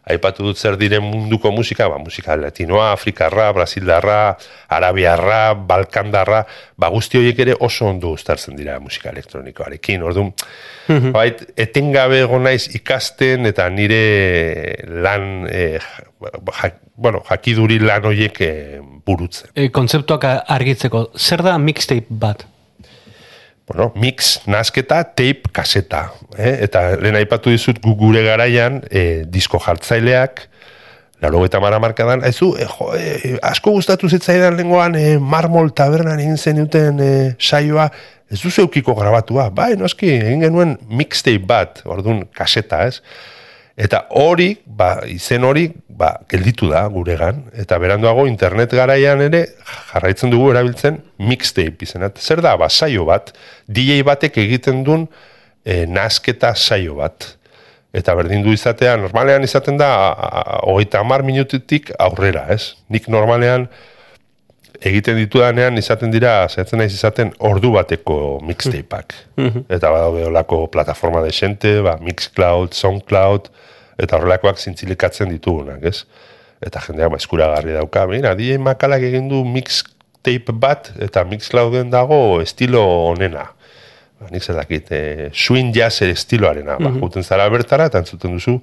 aipatu 0.08 0.48
dut 0.48 0.58
zer 0.58 0.76
diren 0.80 1.04
munduko 1.04 1.52
musika, 1.54 1.88
ba, 1.90 1.98
musika 2.02 2.36
latinoa, 2.38 2.90
afrikarra, 2.94 3.50
brasildarra, 3.56 4.18
arabiarra, 4.74 5.54
balkandarra, 5.68 6.42
ba, 6.76 6.90
guzti 6.94 7.20
horiek 7.20 7.44
ere 7.46 7.56
oso 7.68 7.88
ondo 7.90 8.12
uztartzen 8.16 8.56
dira 8.58 8.78
musika 8.80 9.12
elektronikoarekin, 9.12 10.04
orduan, 10.08 10.32
bait, 11.14 11.44
etengabe 11.56 12.22
egon 12.24 12.46
naiz 12.48 12.68
ikasten 12.78 13.48
eta 13.52 13.68
nire 13.72 14.02
lan, 15.04 15.48
eh, 15.52 15.78
ja, 15.78 16.72
bueno, 16.96 17.22
jakiduri 17.28 17.78
lan 17.84 18.08
horiek 18.10 18.40
eh, 18.44 18.78
burutzen. 19.06 19.52
E, 19.54 19.68
kontzeptuak 19.74 20.26
argitzeko, 20.48 21.10
zer 21.16 21.44
da 21.46 21.58
mixtape 21.62 22.08
bat? 22.10 22.48
Bueno, 23.68 23.92
mix, 23.96 24.40
nasketa, 24.46 25.02
tape, 25.04 25.52
kaseta. 25.52 26.08
Eh? 26.36 26.58
Eta 26.64 26.96
lehen 26.96 27.18
aipatu 27.20 27.52
dizut 27.52 27.80
gu 27.84 27.94
gure 28.00 28.24
garaian 28.24 28.80
eh, 28.90 29.24
disko 29.28 29.60
jartzaileak, 29.62 30.46
laro 31.20 31.44
eta 31.44 31.60
mara 31.60 31.80
markadan, 31.82 32.22
aizu, 32.24 32.54
eh, 32.56 32.68
jo, 32.68 32.92
eh, 32.96 33.34
asko 33.42 33.74
gustatu 33.76 34.08
zitzaidan 34.08 34.56
lengoan 34.58 34.96
eh, 34.96 35.18
marmol 35.20 35.72
tabernan 35.76 36.20
egin 36.22 36.38
zen 36.38 36.62
duten 36.62 37.02
eh, 37.04 37.34
saioa, 37.38 37.90
ez 38.30 38.40
duzu 38.40 38.64
eukiko 38.66 38.94
grabatua, 38.96 39.48
bai, 39.54 39.74
noski, 39.80 40.10
egin 40.16 40.46
genuen 40.46 40.76
mixtape 40.88 41.44
bat, 41.48 41.82
orduan 41.84 42.24
kaseta, 42.36 42.86
ez? 42.88 43.02
Eta 43.78 44.00
hori, 44.18 44.56
ba, 44.66 45.04
izen 45.06 45.44
hori, 45.46 45.68
ba, 45.86 46.10
gelditu 46.30 46.66
da 46.72 46.82
guregan. 46.90 47.44
Eta 47.54 47.78
beranduago 47.78 48.24
internet 48.26 48.74
garaian 48.74 49.22
ere 49.22 49.44
jarraitzen 49.92 50.32
dugu 50.34 50.50
erabiltzen 50.50 50.98
mixtape 51.22 51.86
izenat. 51.86 52.18
Zer 52.18 52.42
da, 52.42 52.56
ba, 52.58 52.66
saio 52.68 53.06
bat, 53.06 53.30
DJ 53.70 54.00
batek 54.08 54.40
egiten 54.42 54.82
duen 54.86 55.06
e, 55.62 55.84
nasketa 55.86 56.56
saio 56.56 56.98
bat. 56.98 57.36
Eta 57.94 58.16
berdin 58.18 58.42
du 58.42 58.50
izatea, 58.52 58.96
normalean 59.00 59.46
izaten 59.46 59.78
da, 59.78 59.92
hogeita 60.66 61.04
hamar 61.04 61.22
minututik 61.24 61.92
aurrera, 62.02 62.48
ez? 62.52 62.74
Nik 62.90 63.06
normalean 63.08 63.68
egiten 64.84 65.18
ditudanean 65.18 65.78
izaten 65.80 66.12
dira, 66.14 66.46
zaitzen 66.48 66.78
naiz 66.82 66.92
izaten 66.94 67.32
ordu 67.44 67.72
bateko 67.74 68.38
mixtapeak. 68.46 69.14
Eta 69.38 69.90
badaude 69.90 70.24
olako 70.28 70.66
plataforma 70.72 71.22
desente, 71.24 71.78
ba, 71.84 71.96
Mixcloud, 72.02 72.74
Soundcloud, 72.76 73.50
eta 73.98 74.18
horrelakoak 74.18 74.60
zintzilikatzen 74.62 75.32
ditugunak, 75.34 75.82
ez? 75.82 76.04
Eta 76.64 76.82
jendeak 76.86 77.14
ba, 77.14 77.20
eskuragarri 77.20 77.74
dauka, 77.74 78.06
mira, 78.10 78.34
DJ 78.38 78.58
Makalak 78.62 79.06
egin 79.10 79.28
du 79.30 79.44
mixtape 79.46 80.54
bat, 80.54 80.92
eta 81.02 81.24
Mixclouden 81.26 81.90
dago 81.94 82.40
estilo 82.42 82.82
onena. 83.10 83.48
Ba, 84.18 84.30
nik 84.34 84.42
zer 84.42 84.58
dakit, 84.58 84.92
e, 84.94 85.30
swing 85.34 85.74
jazz 85.74 86.02
estiloarena, 86.06 86.78
ba, 86.82 86.94
juten 86.98 87.26
zara 87.26 87.48
bertara, 87.50 87.90
eta 87.90 88.02
entzuten 88.02 88.38
duzu, 88.38 88.58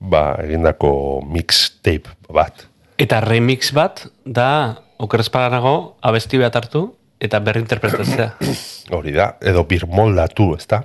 ba, 0.00 0.30
egindako 0.44 0.94
mixtape 1.28 2.16
bat. 2.32 2.66
Eta 3.00 3.20
remix 3.24 3.72
bat 3.74 4.04
da 4.24 4.48
okerrezparanago 5.02 5.74
abesti 6.08 6.40
bat 6.42 6.56
hartu 6.56 6.86
eta 7.22 7.40
berri 7.42 7.62
interpretatzea. 7.62 8.32
Hori 8.96 9.14
da, 9.14 9.34
edo 9.40 9.64
birmoldatu, 9.68 10.52
ez 10.58 10.66
da? 10.70 10.82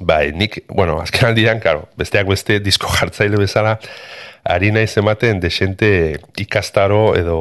Bai, 0.00 0.32
nik, 0.34 0.64
bueno, 0.74 0.98
azken 1.02 1.28
aldian, 1.28 1.60
karo, 1.62 1.86
besteak 1.98 2.26
beste 2.26 2.58
disko 2.62 2.90
jartzaile 2.90 3.38
bezala, 3.38 3.76
ari 4.50 4.72
naiz 4.74 4.90
ematen 4.98 5.38
desente 5.42 5.90
ikastaro 6.42 7.14
edo 7.18 7.36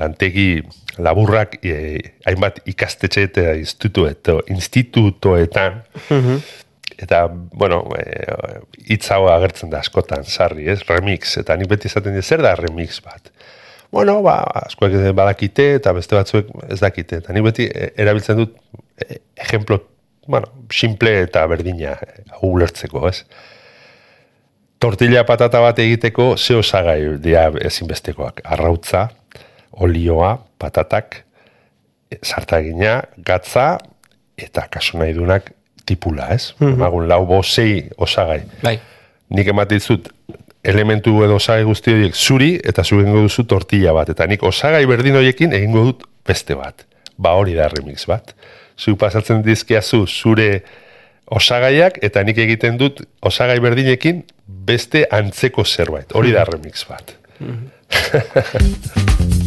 lantegi 0.00 0.62
laburrak 1.00 1.58
e, 1.60 1.74
hainbat 2.28 2.62
ikastetxe 2.70 3.26
eta 3.28 3.44
instituto, 3.60 4.38
institutoetan, 4.48 5.82
eta, 6.96 7.26
bueno, 7.28 7.82
e, 7.92 8.06
hitz 8.88 9.04
hau 9.12 9.26
agertzen 9.32 9.72
da 9.72 9.84
askotan, 9.84 10.24
sarri, 10.24 10.64
ez, 10.72 10.80
remix, 10.88 11.36
eta 11.42 11.56
nik 11.60 11.68
beti 11.68 11.92
esaten 11.92 12.16
dut, 12.16 12.24
zer 12.24 12.44
da 12.44 12.56
remix 12.56 13.02
bat? 13.04 13.32
Bueno, 13.90 14.20
ba, 14.22 14.38
askoek 14.66 14.94
badakite 15.18 15.74
eta 15.80 15.92
beste 15.96 16.14
batzuek 16.18 16.50
ez 16.70 16.78
dakite. 16.80 17.18
Eta 17.22 17.34
nik 17.34 17.46
beti 17.48 17.66
e, 17.66 17.90
erabiltzen 17.98 18.38
dut 18.38 18.54
e, 19.02 19.18
ejemplo, 19.42 19.80
bueno, 20.30 20.50
simple 20.70 21.16
eta 21.24 21.42
berdina 21.50 21.96
e, 21.98 22.20
hau 22.36 22.52
ulertzeko, 22.54 23.08
ez? 23.10 23.24
Tortilla 24.80 25.26
patata 25.28 25.60
bat 25.60 25.78
egiteko 25.82 26.36
ze 26.38 26.54
osagai 26.56 27.18
dira 27.20 27.50
ezinbestekoak. 27.66 28.40
Arrautza, 28.54 29.08
olioa, 29.72 30.36
patatak, 30.58 31.24
zartagina, 32.24 33.00
gatza 33.26 33.74
eta 34.40 34.64
kasu 34.72 34.98
nahi 35.02 35.12
dunak 35.18 35.50
tipula, 35.86 36.30
ez? 36.34 36.54
Emagun 36.62 37.08
lau 37.10 37.24
bosei 37.26 37.90
osagai 37.98 38.40
Bai. 38.62 38.78
nik 39.30 39.50
ematen 39.52 39.82
elementu 40.62 41.22
edo 41.24 41.38
osagai 41.40 41.64
guzti 41.64 41.94
horiek 41.94 42.14
zuri 42.14 42.60
eta 42.64 42.84
zu 42.84 43.00
egingo 43.00 43.22
duzu 43.24 43.44
tortilla 43.48 43.92
bat 43.96 44.08
eta 44.12 44.26
nik 44.28 44.42
osagai 44.44 44.84
berdin 44.86 45.16
horiekin 45.16 45.52
egingo 45.56 45.84
dut 45.88 46.04
beste 46.26 46.54
bat. 46.54 46.84
Ba 47.16 47.30
hori 47.36 47.54
da 47.56 47.68
remix 47.72 48.06
bat. 48.08 48.34
Zu 48.76 48.96
pasatzen 48.96 49.42
dizkiazu 49.44 50.06
zure 50.06 50.62
osagaiak 51.30 51.98
eta 52.04 52.22
nik 52.24 52.38
egiten 52.38 52.78
dut 52.80 53.02
osagai 53.22 53.60
berdinekin 53.60 54.24
beste 54.46 55.06
antzeko 55.10 55.64
zerbait. 55.64 56.12
Hori 56.12 56.32
da 56.36 56.44
remix 56.48 56.84
bat. 56.88 57.16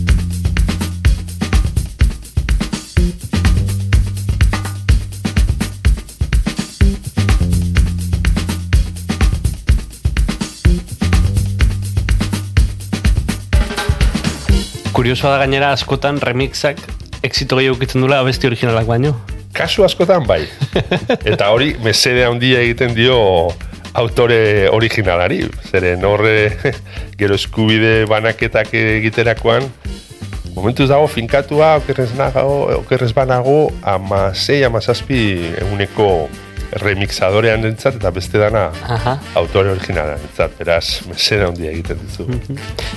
Kuriosoa 15.04 15.34
da 15.34 15.39
gainera 15.42 15.70
askotan 15.76 16.16
remixak 16.24 16.78
exito 17.28 17.58
gehiago 17.60 17.76
ukitzen 17.76 18.00
dula 18.06 18.22
abesti 18.24 18.48
originalak 18.48 18.86
baino. 18.88 19.10
Kasu 19.52 19.84
askotan 19.84 20.24
bai. 20.24 20.46
Eta 21.34 21.50
hori 21.52 21.74
mesede 21.84 22.24
handia 22.24 22.62
egiten 22.63 22.96
dio 22.96 23.18
autore 24.00 24.70
originalari. 24.72 25.42
Zeren 25.68 26.08
horre 26.08 26.38
gero 27.20 27.36
eskubide 27.36 28.06
banaketak 28.08 28.72
egiterakoan 28.80 29.68
momentuz 30.56 30.88
dago 30.88 31.12
finkatua 31.12 31.74
okerrez, 31.82 32.13
nago, 32.16 32.72
okerrez 32.80 33.12
banago 33.12 33.74
ama 33.84 34.30
zei, 34.32 34.62
ama 34.63 34.80
zazpi 34.80 35.20
eguneko 35.66 36.30
remixadorean 36.82 37.66
entzat 37.68 37.98
eta 38.00 38.12
beste 38.14 38.40
dana 38.42 38.68
Aha. 38.96 39.18
autore 39.40 39.74
originalean 39.76 40.22
entzat. 40.24 40.56
Beraz, 40.60 41.04
mesede 41.10 41.46
handia 41.48 41.72
egiten 41.72 42.00
ditu. 42.02 42.28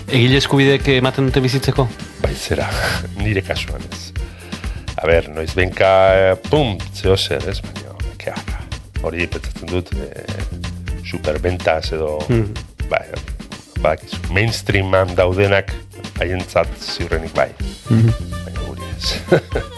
Egile 0.06 0.40
eskubidek 0.40 0.88
ematen 0.96 1.28
dute 1.28 1.42
bizitzeko? 1.44 1.88
Bai, 2.22 2.32
zera, 2.34 2.68
nire 3.22 3.42
kasuan 3.46 3.84
ez. 3.92 4.10
A 4.96 5.06
ber, 5.08 5.28
noiz 5.34 5.52
benka, 5.56 5.90
pum, 6.48 6.76
zeo 6.96 7.16
zer, 7.16 7.44
ez, 7.50 7.58
baina, 7.64 7.96
keara. 8.22 8.62
Hori 9.04 9.26
pentsatzen 9.30 9.68
dut, 9.70 9.92
eh, 10.00 10.46
superventas 11.04 11.92
edo, 11.92 12.16
bai, 12.90 13.04
badakizu, 13.76 14.22
mainstreaman 14.34 15.12
daudenak 15.18 15.74
haientzat 16.20 16.72
ziurrenik 16.80 17.34
bai. 17.36 17.50
Baina 17.90 18.60
guri 18.64 18.92
ez. 18.96 19.16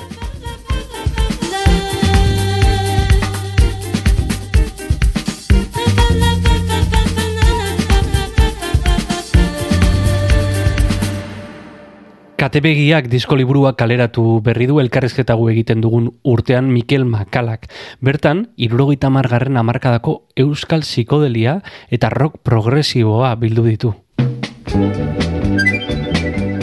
Katebegiak 12.39 13.09
disko 13.11 13.35
liburua 13.35 13.73
kaleratu 13.75 14.39
berri 14.47 14.69
du 14.71 14.77
elkarrizketa 14.79 15.35
gu 15.35 15.49
egiten 15.51 15.81
dugun 15.83 16.05
urtean 16.23 16.69
Mikel 16.71 17.03
Makalak. 17.05 17.67
Bertan, 17.99 18.45
irurogeita 18.55 19.11
margarren 19.11 19.59
amarkadako 19.59 20.13
euskal 20.39 20.85
psikodelia 20.87 21.57
eta 21.91 22.13
rock 22.15 22.39
progresiboa 22.47 23.33
bildu 23.43 23.65
ditu. 23.67 23.91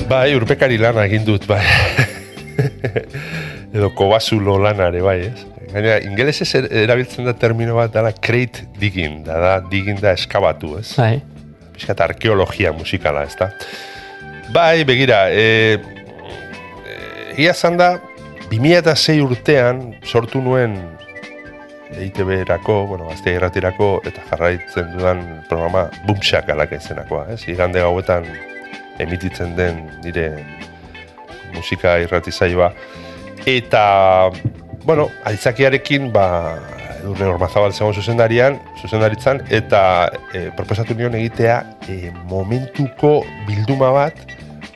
bai, 0.07 0.35
urpekari 0.37 0.77
lana 0.79 1.03
egin 1.09 1.25
dut, 1.27 1.43
bai. 1.49 1.59
edo 3.75 3.89
kobazulo 3.97 4.55
lana 4.63 4.87
ere, 4.93 5.01
bai, 5.03 5.17
ez? 5.27 5.43
Gaina, 5.73 5.97
ingelesez 6.07 6.53
er- 6.55 6.69
erabiltzen 6.85 7.27
da 7.27 7.33
termino 7.35 7.75
bat 7.75 7.91
dala 7.91 8.13
crate 8.13 8.63
digging, 8.79 9.25
da, 9.25 9.41
da 9.43 9.53
digging 9.59 9.99
da 9.99 10.13
eskabatu, 10.15 10.77
ez? 10.79 10.93
Bai. 10.95 11.19
pixkat 11.75 11.99
arkeologia 11.99 12.71
musikala, 12.71 13.25
ez 13.27 13.35
da? 13.35 13.49
Bai, 14.53 14.83
begira, 14.85 15.25
e, 15.33 15.79
egia 17.33 17.53
zan 17.53 17.77
da, 17.77 17.95
2006 18.51 19.23
urtean 19.25 19.81
sortu 20.05 20.41
nuen 20.41 20.75
EITB-erako, 21.95 22.75
bueno, 22.91 23.07
gazte 23.09 23.33
irratirako, 23.35 23.89
eta 24.05 24.21
jarraitzen 24.29 24.91
dudan 24.93 25.23
programa 25.49 25.87
Boomshak 26.05 26.49
alaka 26.53 26.77
izenakoa, 26.77 27.25
ez? 27.33 27.41
Igande 27.49 27.81
gauetan 27.81 28.27
emititzen 29.01 29.55
den 29.57 29.81
nire 30.03 30.29
musika 31.55 31.97
irratizaioa. 32.03 32.71
Eta, 33.49 33.83
bueno, 34.85 35.09
aitzakiarekin, 35.25 36.11
ba, 36.13 36.27
Edurne 37.05 37.27
Ormazabal 37.29 37.73
zegoen 37.75 37.93
zuzendarian, 37.93 38.55
zuzendaritzan, 38.81 39.43
eta 39.53 39.81
e, 40.33 40.47
proposatu 40.57 40.95
nion 40.97 41.13
egitea 41.19 41.59
e, 41.85 42.09
momentuko 42.31 43.19
bilduma 43.45 43.91
bat, 43.93 44.17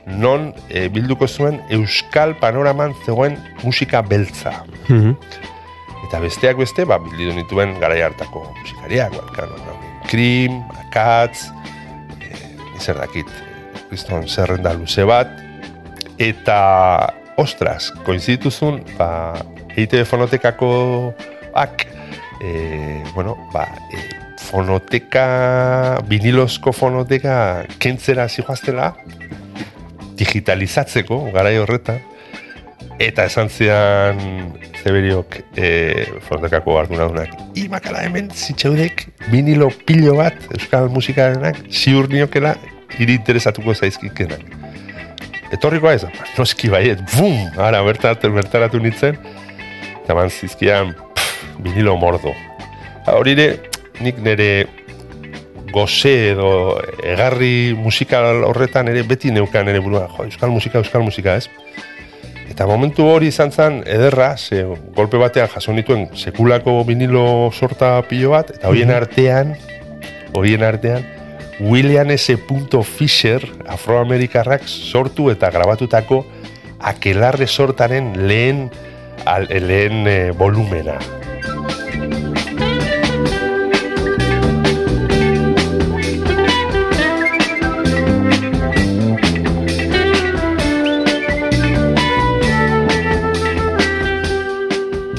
non 0.06 0.52
e, 0.70 0.86
bilduko 0.94 1.26
zuen 1.26 1.58
Euskal 1.74 2.36
Panoraman 2.38 2.94
zegoen 3.02 3.34
musika 3.64 4.04
beltza. 4.06 4.60
Eta 6.06 6.22
besteak 6.22 6.62
beste, 6.62 6.86
ba, 6.86 7.00
bildu 7.02 7.34
nituen 7.34 7.74
garai 7.82 7.98
hartako 8.06 8.46
musikariak, 8.62 9.18
balkan, 9.18 9.58
Krim, 10.06 10.62
Akatz, 10.86 11.48
e, 12.22 12.30
zer 12.78 13.02
dakit, 13.02 13.26
kriston 13.90 14.30
zerrenda 14.30 14.76
luze 14.78 15.02
bat, 15.02 15.34
eta, 16.22 16.60
ostras, 17.42 17.90
koinzituzun, 18.06 18.84
ba, 18.94 19.10
EITB 19.74 20.06
fonotekakoak, 20.06 21.90
e, 22.40 23.02
bueno, 23.14 23.36
ba, 23.52 23.68
e, 23.92 23.98
fonoteka, 24.40 26.00
vinilozko 26.08 26.72
fonoteka 26.72 27.66
kentzera 27.78 28.28
zijoaztela, 28.28 28.94
digitalizatzeko, 30.18 31.20
garai 31.34 31.58
horretan, 31.60 32.00
eta 33.00 33.24
esan 33.28 33.48
zidan 33.48 34.18
zeberiok 34.82 35.38
e, 35.56 35.68
fonotekako 36.26 36.76
arduradunak, 36.80 37.32
i 37.56 37.66
makala 37.72 38.04
hemen 38.04 38.28
zitxeudek 38.32 39.06
vinilo 39.32 39.70
pilo 39.86 40.16
bat 40.18 40.36
euskal 40.56 40.90
musikarenak 40.92 41.60
ziur 41.70 42.10
niokela 42.12 42.56
hiri 42.98 43.16
interesatuko 43.20 43.74
zaizkikenak. 43.74 44.42
Etorrikoa 45.50 45.96
ez, 45.96 46.04
noski 46.38 46.70
baiet, 46.70 47.00
bum, 47.16 47.36
ara 47.58 47.80
bertaratu, 47.82 48.30
bertaratu 48.34 48.80
nintzen, 48.82 49.16
eta 50.04 50.14
man 50.14 50.30
zizkian, 50.30 50.92
pff, 50.94 51.09
vinilo 51.64 51.96
mordo. 51.96 52.34
Hori 53.10 53.34
ere, 53.36 53.48
nik 54.00 54.20
nire 54.22 54.66
goze 55.72 56.32
edo 56.32 56.80
egarri 57.06 57.74
musikal 57.78 58.44
horretan 58.48 58.90
ere 58.90 59.04
beti 59.06 59.30
neukan 59.34 59.68
ere 59.70 59.80
burua, 59.82 60.08
jo, 60.16 60.26
euskal 60.26 60.50
musika, 60.50 60.82
euskal 60.82 61.04
musika, 61.06 61.36
ez? 61.38 61.48
Eta 62.50 62.66
momentu 62.66 63.06
hori 63.06 63.30
izan 63.30 63.52
zen 63.54 63.78
ederra, 63.86 64.34
ze 64.36 64.64
golpe 64.96 65.20
batean 65.20 65.48
jaso 65.52 65.72
nituen 65.72 66.08
sekulako 66.18 66.80
vinilo 66.84 67.50
sorta 67.52 68.00
pilo 68.08 68.34
bat, 68.34 68.50
eta 68.56 68.68
horien 68.68 68.90
artean, 68.90 69.54
horien 70.34 70.66
artean, 70.66 71.06
William 71.60 72.10
S. 72.10 72.36
Fisher, 72.84 73.44
afroamerikarrak 73.68 74.66
sortu 74.66 75.30
eta 75.30 75.50
grabatutako 75.52 76.24
akelarre 76.80 77.46
sortaren 77.46 78.14
lehen, 78.26 78.70
al, 79.26 79.46
lehen 79.46 80.06
eh, 80.08 80.30
volumena. 80.32 80.98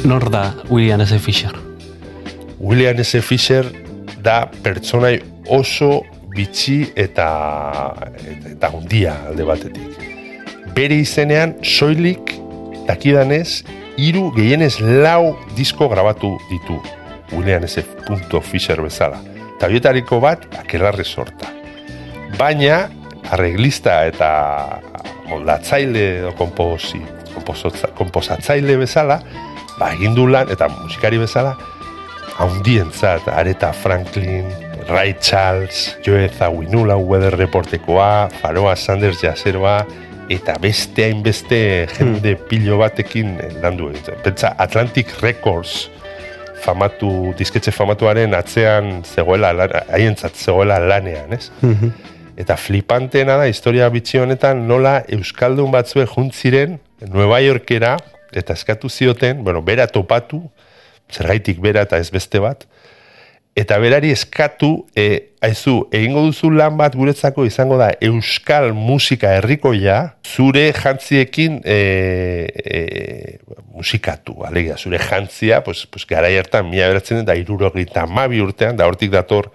Nor 0.04 0.30
da 0.30 0.56
William 0.70 1.00
S. 1.02 1.14
Fisher? 1.20 1.54
William 2.60 3.00
S. 3.00 3.22
Fisher 3.22 3.66
da 4.22 4.50
pertsonai 4.64 5.22
oso 5.48 6.02
bitxi 6.36 6.92
eta 6.96 7.28
eta, 8.52 8.70
hundia 8.74 9.16
alde 9.30 9.46
batetik. 9.48 10.04
Bere 10.76 10.98
izenean 11.04 11.56
soilik 11.64 12.34
dakidanez 12.88 13.62
hiru 13.98 14.30
gehienez 14.36 14.80
lau 14.82 15.38
disko 15.56 15.90
grabatu 15.90 16.38
ditu 16.50 16.80
William 17.32 17.64
S. 17.64 17.84
Fisher 18.44 18.82
bezala. 18.82 19.22
Eta 19.56 19.68
horietariko 19.68 20.20
bat 20.20 20.48
akelarre 20.60 21.04
sorta. 21.04 21.52
Baina 22.38 22.90
arreglista 23.32 24.02
eta 24.10 24.82
moldatzaile 25.30 26.06
edo 26.20 26.32
komposi, 26.36 27.00
komposatzaile 27.96 28.76
bezala, 28.82 29.22
ba, 29.78 29.94
egin 29.94 30.18
lan, 30.32 30.50
eta 30.52 30.68
musikari 30.82 31.18
bezala, 31.22 31.56
haundientzat, 32.38 33.28
Aretha 33.28 33.72
Franklin, 33.74 34.50
Ray 34.90 35.16
Charles, 35.22 35.98
Joe 36.04 36.28
Zawinula 36.30 36.98
Weather 36.98 37.38
Reportekoa, 37.38 38.30
Faroa 38.42 38.76
Sanders 38.76 39.22
Jazeroa, 39.22 39.86
eta 40.30 40.58
beste 40.62 41.06
hainbeste 41.08 41.88
jende 41.96 42.36
pilo 42.50 42.78
batekin 42.82 43.36
eh, 43.40 43.50
landu 43.64 43.90
egiten. 43.92 44.20
Pentsa 44.24 44.54
Atlantic 44.58 45.16
Records 45.22 45.90
famatu, 46.62 47.34
disketxe 47.38 47.74
famatuaren 47.74 48.36
atzean 48.38 49.02
zegoela, 49.02 49.52
haientzat 49.90 50.38
zegoela 50.38 50.78
lanean, 50.84 51.34
ez? 51.34 51.50
Eta 52.40 52.58
flipanteena 52.58 53.38
da, 53.42 53.48
historia 53.50 53.90
bitxi 53.94 54.22
honetan, 54.22 54.66
nola 54.70 55.02
Euskaldun 55.18 55.74
batzue 55.74 56.06
juntziren 56.10 56.78
Nueva 57.10 57.42
Yorkera, 57.42 57.96
eta 58.32 58.54
eskatu 58.54 58.90
zioten, 58.90 59.44
bueno, 59.44 59.64
bera 59.66 59.88
topatu, 59.90 60.44
zergaitik 61.12 61.60
bera 61.62 61.84
eta 61.88 62.00
ez 62.00 62.10
beste 62.14 62.40
bat, 62.40 62.68
eta 63.56 63.78
berari 63.80 64.12
eskatu, 64.16 64.86
e, 64.96 65.34
aizu, 65.44 65.82
egingo 65.92 66.24
duzu 66.30 66.52
lan 66.56 66.78
bat 66.80 66.96
guretzako 66.96 67.44
izango 67.46 67.78
da 67.80 67.90
Euskal 68.08 68.72
musika 68.78 69.34
herrikoia, 69.38 70.14
zure 70.24 70.70
jantziekin 70.78 71.60
e, 71.66 71.80
e, 72.64 73.40
musikatu, 73.76 74.38
alegia, 74.48 74.78
zure 74.78 75.02
jantzia, 75.02 75.64
pues, 75.66 75.84
pues 75.92 76.08
garai 76.08 76.38
hartan, 76.40 76.70
mila 76.70 76.88
beratzen 76.94 77.26
da 77.28 77.36
irurogeita 77.36 78.06
mabi 78.08 78.40
urtean, 78.44 78.80
da 78.80 78.88
hortik 78.88 79.12
dator 79.12 79.52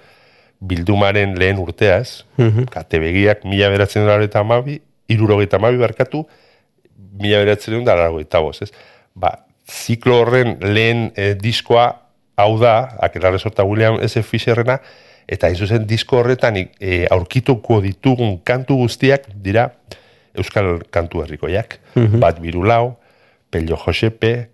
bildumaren 0.61 1.37
lehen 1.39 1.61
urteaz, 1.61 2.25
kate 2.73 3.01
begiak 3.01 3.45
mila 3.49 3.71
beratzen 3.73 4.07
da 4.09 4.21
eta 4.25 4.45
amabi, 4.45 4.81
irurogeita 5.13 5.57
amabi 5.61 5.81
barkatu, 5.81 6.25
mila 7.21 7.41
beratzen 7.45 7.85
da 7.85 7.97
laurogeita 7.97 8.41
bost, 8.45 8.67
ez? 8.67 8.73
Ba, 9.17 9.33
ziklo 9.67 10.21
horren 10.23 10.57
lehen 10.61 11.11
eh, 11.17 11.35
diskoa 11.41 12.06
hau 12.37 12.59
da, 12.61 12.97
akelarre 13.01 13.39
sorta 13.39 13.65
William 13.65 13.99
S. 14.05 14.21
Fisherrena, 14.23 14.79
eta 15.27 15.49
hain 15.49 15.57
zuzen 15.57 15.87
disko 15.89 16.21
horretan 16.21 16.59
e, 16.61 17.07
aurkituko 17.11 17.81
ditugun 17.83 18.39
kantu 18.47 18.77
guztiak 18.85 19.27
dira 19.43 19.71
Euskal 20.37 20.83
kantu 20.93 21.23
herrikoiak. 21.25 21.79
Bat 22.21 22.43
birulau, 22.45 22.99
Pello 23.51 23.79
Josepe, 23.81 24.51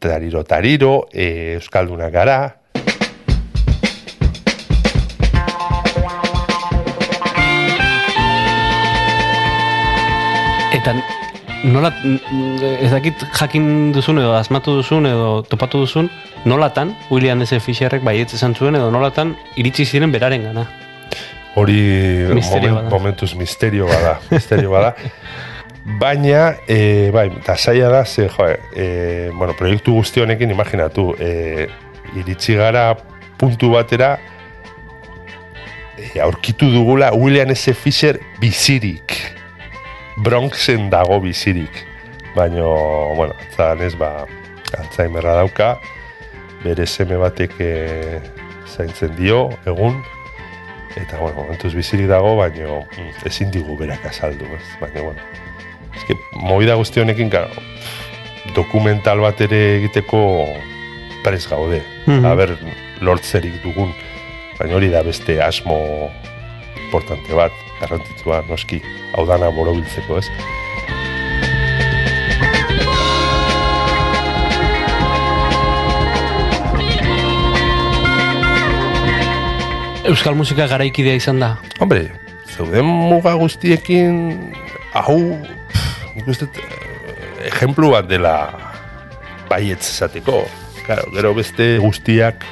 Tariro 0.00 0.42
Tariro, 0.44 1.08
e, 1.12 1.58
Euskalduna 1.58 2.08
gara, 2.10 2.38
Eta 10.78 10.92
nola, 11.64 11.90
n- 12.04 12.20
ez 12.80 12.90
dakit 12.92 13.24
jakin 13.40 13.92
duzun 13.92 14.18
edo 14.22 14.34
asmatu 14.36 14.76
duzun 14.78 15.06
edo 15.06 15.42
topatu 15.48 15.80
duzun, 15.84 16.10
nolatan 16.44 16.94
William 17.10 17.40
S. 17.42 17.58
Fisherrek 17.60 18.02
baietz 18.04 18.34
esan 18.34 18.54
zuen 18.54 18.76
edo 18.78 18.90
nolatan 18.94 19.34
iritsi 19.56 19.84
ziren 19.86 20.12
beraren 20.12 20.42
gana. 20.50 20.66
hori 21.58 21.80
Misterio 22.34 22.74
moment, 22.74 22.90
momentuz 22.92 23.34
misterio 23.34 23.86
bada, 23.86 24.20
misterio 24.30 24.70
bada. 24.70 24.94
Baina, 25.98 26.54
e, 26.68 27.10
bai, 27.10 27.30
eta 27.40 27.56
zaila 27.56 27.88
da, 27.88 28.04
ze, 28.04 28.28
jo, 28.28 28.46
e, 28.76 29.30
bueno, 29.34 29.54
proiektu 29.58 29.94
guzti 29.96 30.20
honekin, 30.20 30.50
imaginatu, 30.52 31.14
e, 31.18 31.66
iritsi 32.14 32.54
gara 32.54 32.92
puntu 33.40 33.70
batera, 33.72 34.18
e, 35.96 36.20
aurkitu 36.20 36.70
dugula 36.70 37.10
William 37.14 37.50
S. 37.50 37.72
Fisher 37.74 38.20
bizirik. 38.38 39.16
Bronxen 40.24 40.90
dago 40.90 41.20
bizirik. 41.20 41.84
Baina, 42.34 42.66
bueno, 43.16 43.34
zan 43.56 43.82
ez, 43.82 43.94
ba, 43.98 44.26
Alzheimerra 44.78 45.34
dauka, 45.38 45.76
bere 46.64 46.86
seme 46.86 47.18
batek 47.18 47.54
e, 47.62 47.72
zaintzen 48.68 49.14
dio, 49.16 49.48
egun, 49.66 49.96
eta, 50.96 51.18
bueno, 51.20 51.42
momentuz 51.42 51.72
bizirik 51.74 52.08
dago, 52.10 52.34
baina 52.38 52.80
mm, 52.82 53.26
ezin 53.30 53.52
digu 53.54 53.78
berak 53.78 54.04
azaldu, 54.10 54.48
ez? 54.58 54.64
Baina, 54.82 55.06
bueno, 55.06 55.22
eske, 55.96 56.18
movida 56.42 56.76
guzti 56.78 57.02
honekin, 57.02 57.30
claro, 57.32 57.62
dokumental 58.56 59.22
bat 59.24 59.40
ere 59.46 59.62
egiteko 59.78 60.20
prez 61.24 61.46
gaude. 61.48 61.82
Mhm. 62.06 62.26
Aber, 62.26 62.56
lortzerik 63.04 63.62
dugun, 63.62 63.94
baina 64.58 64.74
hori 64.74 64.90
da 64.90 65.04
beste 65.06 65.38
asmo 65.42 65.78
importante 66.88 67.34
bat, 67.38 67.54
garrantzitsua, 67.80 68.42
noski, 68.48 68.80
hau 69.14 69.26
dana 69.28 69.50
borobiltzeko, 69.54 70.18
ez? 70.18 70.28
Euskal 80.08 80.38
musika 80.38 80.64
garaikidea 80.70 81.18
izan 81.18 81.42
da. 81.42 81.50
Hombre, 81.82 82.06
zeuden 82.54 82.86
muga 82.88 83.34
guztiekin 83.36 84.54
hau 84.96 85.18
pff, 85.68 86.14
nik 86.16 86.30
uste 86.32 86.48
dut, 86.48 86.62
eh, 86.62 87.50
ejemplu 87.50 87.92
bat 87.92 88.08
dela 88.08 88.36
baietz 89.50 89.84
esateko. 89.90 90.46
Claro, 90.86 91.04
gero 91.12 91.34
beste 91.36 91.74
guztiak 91.82 92.46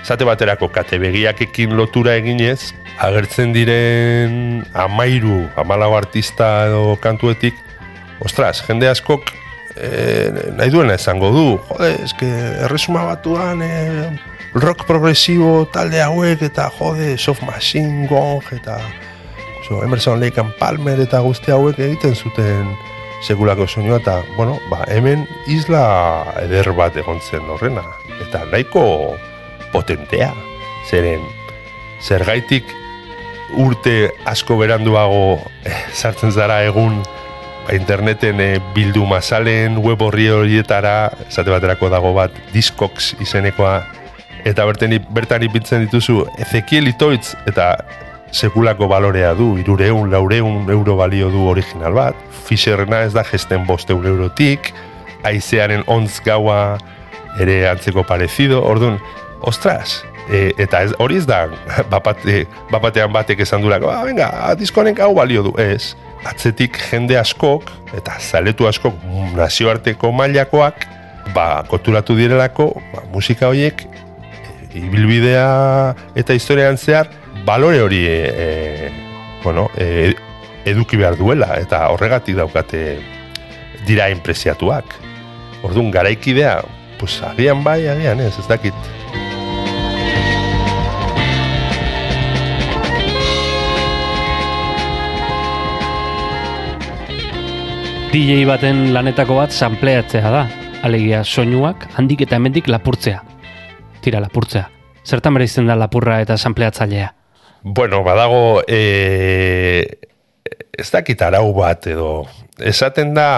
esate 0.00 0.24
baterako 0.24 0.70
katebegiakekin 0.72 1.74
lotura 1.76 2.14
eginez, 2.16 2.72
agertzen 2.98 3.52
diren 3.54 4.64
amairu, 4.74 5.46
amalau 5.56 5.94
artista 5.96 6.66
edo 6.66 6.96
kantuetik, 7.02 7.54
ostras, 8.24 8.58
jende 8.66 8.88
askok 8.90 9.30
eh, 9.76 10.52
nahi 10.58 10.72
duena 10.74 10.96
esango 10.98 11.30
du, 11.34 11.46
jode, 11.70 11.92
eske 12.04 12.28
erresuma 12.66 13.04
batuan 13.06 13.62
eh, 13.62 14.08
rock 14.58 14.86
progresibo 14.88 15.68
talde 15.72 16.02
hauek 16.02 16.42
eta 16.48 16.68
jode, 16.78 17.14
soft 17.18 17.46
machine 17.46 18.08
gong 18.10 18.42
eta 18.56 18.80
so, 19.68 19.82
Emerson 19.84 20.18
Lake 20.20 20.40
and 20.42 20.56
Palmer 20.58 20.98
eta 21.04 21.22
guzti 21.22 21.54
hauek 21.54 21.78
egiten 21.78 22.16
zuten 22.16 22.74
sekulako 23.22 23.66
soinua, 23.66 23.98
eta, 23.98 24.22
bueno, 24.36 24.58
ba, 24.70 24.84
hemen 24.88 25.26
isla 25.50 25.82
eder 26.44 26.70
bat 26.78 26.96
egon 26.96 27.18
zen 27.18 27.48
horrena. 27.50 27.82
Eta 28.22 28.44
nahiko 28.46 29.16
potentea. 29.72 30.30
Zeren, 30.88 31.24
zergaitik 32.00 32.70
urte 33.56 34.10
asko 34.28 34.58
beranduago 34.60 35.38
eh, 35.64 35.76
sartzen 35.92 36.32
zara 36.32 36.60
egun 36.66 36.98
ba, 37.66 37.74
interneten 37.76 38.40
eh, 38.40 38.58
bildu 38.74 39.06
masalen 39.08 39.78
web 39.84 40.02
horri 40.02 40.28
horietara, 40.32 41.10
esate 41.28 41.52
baterako 41.54 41.88
dago 41.92 42.12
bat, 42.16 42.34
Discogs 42.52 43.14
izenekoa, 43.24 43.80
eta 44.48 44.66
bertan, 44.68 44.98
bertan 45.14 45.46
ipintzen 45.46 45.86
dituzu 45.86 46.24
Ezekiel 46.38 46.90
Itoitz 46.92 47.34
eta 47.48 47.72
sekulako 48.32 48.88
balorea 48.88 49.32
du, 49.34 49.54
irureun, 49.60 50.10
laureun 50.12 50.68
euro 50.70 50.96
balio 50.96 51.30
du 51.32 51.46
original 51.48 51.96
bat, 51.96 52.16
Fisherrena 52.48 53.02
ez 53.06 53.14
da 53.16 53.24
gesten 53.24 53.64
bosteun 53.66 54.06
eurotik, 54.06 54.72
aizearen 55.26 55.82
ontz 55.88 56.20
gaua 56.24 56.78
ere 57.40 57.62
antzeko 57.70 58.04
parezido, 58.06 58.60
orduan, 58.64 58.98
ostras, 59.40 60.02
e, 60.30 60.52
eta 60.60 60.82
ez, 60.86 60.92
hori 60.98 61.18
ez 61.20 61.26
da 61.28 61.46
bapate, 61.92 62.44
bapatean 62.72 63.12
batek 63.14 63.42
esan 63.46 63.64
durako, 63.64 63.90
ah, 63.92 64.02
venga, 64.06 64.30
diskonen 64.60 64.98
hau 65.02 65.14
balio 65.16 65.44
du, 65.48 65.54
ez, 65.60 65.94
atzetik 66.28 66.78
jende 66.90 67.18
askok, 67.18 67.70
eta 67.96 68.18
zaletu 68.20 68.68
askok 68.68 68.96
nazioarteko 69.36 70.12
mailakoak, 70.12 70.86
ba, 71.34 71.64
koturatu 71.70 72.16
direlako, 72.18 72.70
ba, 72.92 73.04
musika 73.14 73.50
horiek, 73.50 73.84
e, 73.84 74.78
ibilbidea 74.84 75.48
eta 76.18 76.36
historian 76.36 76.78
zehar, 76.78 77.10
balore 77.46 77.80
hori 77.80 78.04
e, 78.06 78.18
e, 78.28 78.90
bueno, 79.44 79.68
e, 79.76 80.14
eduki 80.68 80.98
behar 81.00 81.16
duela, 81.16 81.54
eta 81.60 81.86
horregatik 81.92 82.36
daukate 82.36 82.98
dira 83.88 84.08
enpresiatuak. 84.12 84.98
Orduan, 85.64 85.90
garaikidea, 85.90 86.60
pues, 87.00 87.16
agian 87.24 87.64
bai, 87.64 87.86
agian 87.88 88.20
ez, 88.20 88.34
ez 88.38 88.46
dakit. 88.50 88.74
DJ 98.08 98.46
baten 98.48 98.94
lanetako 98.94 99.34
bat 99.36 99.52
sampleatzea 99.52 100.30
da. 100.32 100.46
Alegia 100.86 101.18
soinuak 101.28 101.82
handik 102.00 102.22
eta 102.24 102.38
hemendik 102.38 102.70
lapurtzea. 102.72 103.18
Tira 104.00 104.22
lapurtzea. 104.24 104.62
Zertan 105.04 105.36
bereizten 105.36 105.68
da 105.68 105.76
lapurra 105.76 106.16
eta 106.24 106.38
sampleatzailea? 106.40 107.10
Bueno, 107.62 108.00
badago, 108.06 108.62
e, 108.64 109.98
ez 110.72 110.88
dakit 110.88 111.20
arau 111.26 111.52
bat 111.52 111.90
edo, 111.92 112.24
esaten 112.56 113.12
da, 113.12 113.28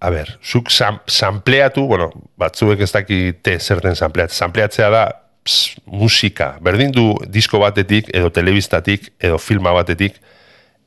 a 0.00 0.14
ber, 0.14 0.38
zuk 0.40 0.72
sam, 0.72 1.02
sampleatu, 1.04 1.84
bueno, 1.92 2.08
batzuek 2.40 2.80
ez 2.80 2.92
dakite 2.96 3.58
zer 3.60 3.84
den 3.84 3.98
sampleatzea. 3.98 4.46
Sampleatzea 4.46 4.92
da, 4.94 5.06
ps, 5.44 5.76
musika, 5.84 6.54
berdin 6.64 6.96
du 6.96 7.10
disko 7.28 7.60
batetik, 7.60 8.08
edo 8.16 8.32
telebistatik, 8.32 9.12
edo 9.20 9.36
filma 9.36 9.76
batetik, 9.76 10.16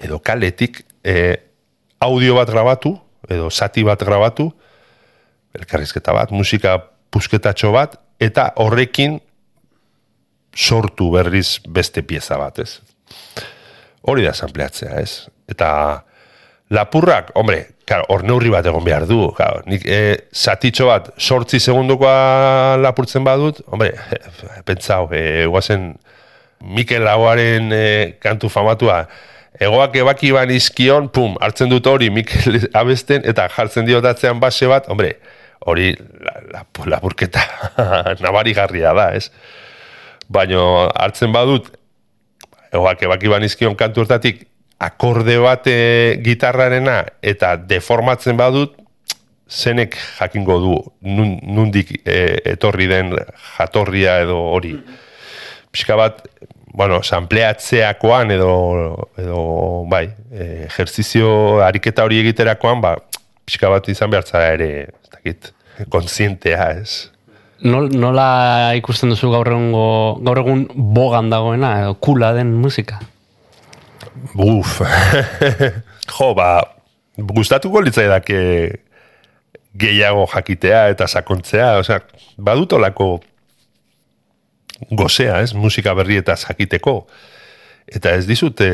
edo 0.01 0.23
kaletik, 0.25 0.87
e, 1.05 1.35
audio 1.99 2.35
bat 2.35 2.49
grabatu, 2.49 2.95
edo 3.29 3.49
sati 3.49 3.83
bat 3.83 4.01
grabatu, 4.03 4.49
elkarrizketa 5.55 6.13
bat, 6.13 6.33
musika 6.35 6.77
pusketatxo 7.13 7.71
bat, 7.75 7.95
eta 8.19 8.49
horrekin 8.61 9.19
sortu 10.55 11.11
berriz 11.15 11.59
beste 11.67 12.03
pieza 12.07 12.37
bat, 12.39 12.59
ez? 12.59 12.79
Hori 14.05 14.25
da 14.25 14.33
sampleatzea, 14.35 14.99
ez? 15.01 15.25
Eta 15.51 15.69
lapurrak, 16.73 17.31
hombre, 17.35 17.61
claro, 17.85 18.07
hor 18.09 18.23
neurri 18.25 18.49
bat 18.53 18.65
egon 18.65 18.85
behar 18.85 19.05
du, 19.09 19.19
claro, 19.37 19.61
nik 19.69 19.85
e, 19.85 19.99
satitxo 20.33 20.89
bat 20.89 21.11
sortzi 21.19 21.59
segundukoa 21.59 22.77
lapurtzen 22.81 23.25
badut, 23.27 23.61
hombre, 23.69 23.93
pentsau, 24.67 25.09
e, 25.13 25.45
guazen 25.51 25.93
Mikel 26.65 27.03
Lagoaren 27.05 27.71
e, 27.75 27.85
kantu 28.23 28.49
famatua, 28.49 29.03
egoak 29.59 29.95
ebaki 30.01 30.31
ban 30.35 30.51
izkion, 30.51 31.09
pum, 31.13 31.37
hartzen 31.41 31.71
dut 31.71 31.87
hori 31.87 32.09
Mikel 32.13 32.59
abesten, 32.81 33.25
eta 33.27 33.47
jartzen 33.55 33.87
diotatzean 33.87 34.39
base 34.39 34.69
bat, 34.71 34.89
hombre, 34.91 35.15
hori 35.65 35.93
la, 35.95 36.35
la, 36.51 36.65
lapurketa 36.95 37.43
nabari 38.25 38.53
garria 38.57 38.93
da, 38.97 39.11
ez? 39.17 39.29
Baina 40.29 40.89
hartzen 40.97 41.33
badut, 41.33 41.69
egoak 42.73 43.05
ebaki 43.07 43.31
ban 43.31 43.45
izkion 43.45 43.77
kantu 43.79 44.05
hortatik, 44.05 44.45
akorde 44.81 45.37
bate 45.39 45.75
gitarrarena 46.23 47.03
eta 47.23 47.55
deformatzen 47.55 48.37
badut, 48.37 48.75
zenek 49.49 49.95
jakingo 50.17 50.57
du 50.59 50.75
nun, 51.05 51.37
nundik 51.43 51.91
e, 52.01 52.39
etorri 52.55 52.87
den 52.89 53.13
jatorria 53.57 54.19
edo 54.23 54.39
hori. 54.55 54.73
Pixka 55.71 55.97
bat, 55.99 56.23
bueno, 56.75 57.01
sampleatzeakoan 57.03 58.31
edo, 58.35 59.07
edo 59.17 59.41
bai, 59.87 60.09
e, 60.31 60.65
ejerzizio 60.67 61.61
ariketa 61.63 62.03
hori 62.03 62.19
egiterakoan, 62.19 62.81
ba, 62.83 62.97
pixka 63.47 63.71
bat 63.71 63.87
izan 63.91 64.11
behartza 64.11 64.41
ere, 64.51 64.69
ez 64.91 65.11
dakit, 65.13 65.51
kontzientea, 65.93 66.69
ez? 66.81 67.09
Nol, 67.65 67.87
nola 67.95 68.27
ikusten 68.75 69.13
duzu 69.13 69.31
gaur 69.31 69.47
egungo 69.47 69.85
gaur 70.27 70.41
egun 70.43 70.65
bogan 70.75 71.31
dagoena 71.31 71.71
edo 71.85 71.93
kula 72.03 72.33
den 72.35 72.51
musika? 72.59 72.99
Buf. 74.35 74.81
jo, 76.17 76.33
ba, 76.35 76.49
gustatuko 77.15 77.79
litzaidake 77.85 78.41
gehiago 79.79 80.27
jakitea 80.33 80.89
eta 80.91 81.07
sakontzea, 81.07 81.71
osea, 81.79 82.01
badutolako 82.35 83.15
gozea, 84.91 85.39
ez, 85.41 85.53
musika 85.53 85.93
berri 85.97 86.19
eta 86.21 86.35
jakiteko. 86.39 86.99
Eta 87.85 88.15
ez 88.17 88.25
dizut, 88.25 88.61
e, 88.65 88.71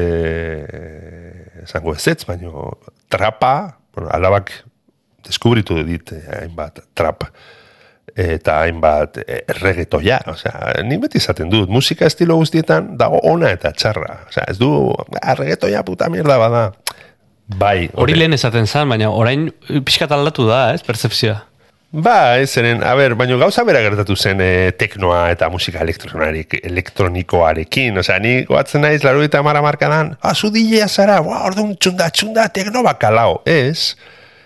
esango 1.64 1.96
ez 1.96 2.08
ez, 2.08 2.24
baina 2.26 2.52
trapa, 3.12 3.78
bueno, 3.94 4.10
alabak 4.16 4.54
deskubritu 5.28 5.82
dit, 5.86 6.14
eh, 6.16 6.22
hainbat 6.42 6.82
trap, 6.94 7.26
eta 8.16 8.58
hainbat 8.64 9.22
eh, 9.22 9.44
reggaetoia, 9.62 10.20
osea, 10.32 10.74
ni 10.88 10.98
beti 11.02 11.20
izaten 11.22 11.52
dut, 11.52 11.70
musika 11.70 12.08
estilo 12.10 12.36
guztietan 12.40 12.96
dago 13.00 13.22
ona 13.30 13.52
eta 13.56 13.72
txarra, 13.76 14.22
osea, 14.30 14.48
ez 14.52 14.58
du, 14.60 14.72
ah, 15.22 15.36
reggaetoia 15.38 15.84
puta 15.88 16.10
mierda 16.10 16.40
bada, 16.42 16.66
bai. 17.62 17.90
Hori 17.94 18.18
lehen 18.18 18.36
esaten 18.38 18.68
zan, 18.68 18.90
baina 18.92 19.12
orain 19.12 19.50
pixkat 19.86 20.12
aldatu 20.16 20.48
da, 20.50 20.70
ez, 20.76 20.84
percepzioa. 20.88 21.40
Ba, 21.92 22.40
ez 22.40 22.48
zeren, 22.56 22.86
a 22.88 22.94
ber, 22.96 23.18
baina 23.20 23.36
gauza 23.36 23.66
bera 23.68 23.82
gertatu 23.84 24.16
zen 24.16 24.40
e, 24.40 24.72
teknoa 24.80 25.26
eta 25.34 25.50
musika 25.52 25.82
elektronikoarekin. 25.84 27.98
Osea, 28.00 28.16
ni 28.24 28.46
goatzen 28.48 28.80
naiz, 28.86 29.02
laro 29.04 29.20
eta 29.26 29.42
mara 29.44 29.60
markadan, 29.62 30.16
ah, 30.24 30.34
zu 30.34 30.48
DJ 30.56 30.88
zara, 30.88 31.20
ba, 31.26 31.42
orduan 31.50 31.76
txunda, 31.76 32.08
txunda, 32.16 32.46
tekno 32.56 32.80
bakalao. 32.88 33.42
Ez, 33.44 33.98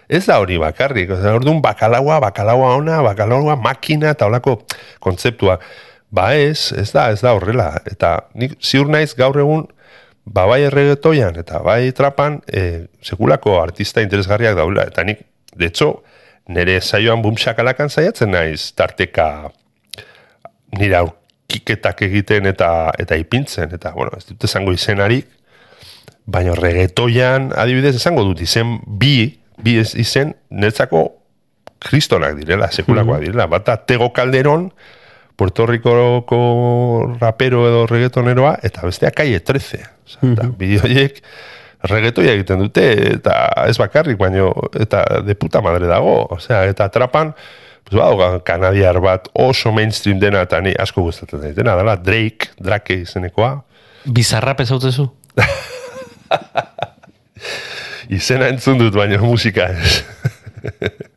ez 0.09 0.25
da 0.25 0.39
hori 0.41 0.57
bakarrik. 0.57 1.13
Osea, 1.13 1.35
orduan 1.37 1.61
bakalaua, 1.61 2.17
bakalaua 2.23 2.71
ona, 2.79 3.03
bakalaua 3.05 3.53
makina 3.61 4.09
eta 4.17 4.25
holako 4.25 4.65
kontzeptua. 5.05 5.61
Ba 6.09 6.33
ez, 6.33 6.73
ez 6.73 6.89
da, 6.95 7.11
ez 7.13 7.21
da 7.21 7.37
horrela. 7.37 7.77
Eta 7.85 8.25
nik 8.33 8.57
ziur 8.57 8.89
naiz 8.89 9.13
gaur 9.13 9.37
egun, 9.37 9.69
ba 10.25 10.49
bai 10.49 10.65
erregetoian 10.65 11.37
eta 11.37 11.61
bai 11.61 11.93
trapan, 11.93 12.41
e, 12.49 12.89
sekulako 13.05 13.61
artista 13.61 14.01
interesgarriak 14.01 14.57
daula. 14.57 14.89
Eta 14.89 15.05
nik, 15.05 15.21
de 15.53 15.69
hecho, 15.69 16.01
nire 16.47 16.79
saioan 16.81 17.21
bumxakalakan 17.25 17.89
saiatzen 17.89 18.31
naiz 18.31 18.71
tarteka 18.77 19.51
nire 20.77 20.95
aurkiketak 20.99 22.01
egiten 22.07 22.45
eta 22.45 22.91
eta 22.99 23.15
ipintzen, 23.17 23.73
eta, 23.73 23.91
bueno, 23.95 24.11
ez 24.17 24.25
dut 24.29 24.43
esango 24.43 24.73
izenarik, 24.75 25.27
baina 26.25 26.55
regetoian, 26.57 27.51
adibidez, 27.55 27.95
esango 27.95 28.23
dut 28.27 28.41
izen 28.41 28.79
bi, 28.87 29.39
bi 29.61 29.77
ez- 29.79 29.95
izen, 29.95 30.35
netzako 30.49 31.05
kristonak 31.85 32.35
direla, 32.39 32.71
sekulakoak 32.71 33.21
direla, 33.21 33.45
bata 33.47 33.77
Tego 33.85 34.11
Calderón, 34.13 34.71
Puerto 35.35 35.65
Ricoko 35.67 36.37
rapero 37.19 37.65
edo 37.67 37.85
reggaetoneroa, 37.87 38.59
eta 38.63 38.85
bestea 38.87 39.11
Calle 39.11 39.39
13. 39.39 39.81
Osa, 40.05 40.19
eta 40.31 40.47
bideoiek 40.57 41.21
reggaetoia 41.89 42.33
egiten 42.37 42.63
dute, 42.65 42.85
eta 43.15 43.35
ez 43.67 43.77
bakarrik, 43.81 44.17
baino, 44.19 44.51
eta 44.79 45.03
de 45.25 45.35
puta 45.35 45.61
madre 45.65 45.87
dago. 45.89 46.17
Osea, 46.37 46.63
eta 46.71 46.89
trapan, 46.93 47.33
pues, 47.83 47.95
badago 47.95 48.41
kanadiar 48.47 48.99
bat 49.03 49.29
oso 49.33 49.71
mainstream 49.75 50.19
dena, 50.19 50.45
eta 50.45 50.61
ni 50.61 50.75
asko 50.79 51.05
gustatzen 51.05 51.41
zaitena, 51.41 51.77
dela 51.79 51.95
Drake, 52.01 52.53
Drake 52.59 53.01
izenekoa, 53.05 53.55
Bizarrap 54.05 54.59
ezautezu? 54.61 55.07
izena 58.17 58.51
entzun 58.53 58.77
dut, 58.77 58.93
baina 58.93 59.17
musika 59.21 59.65
ez. 59.73 59.95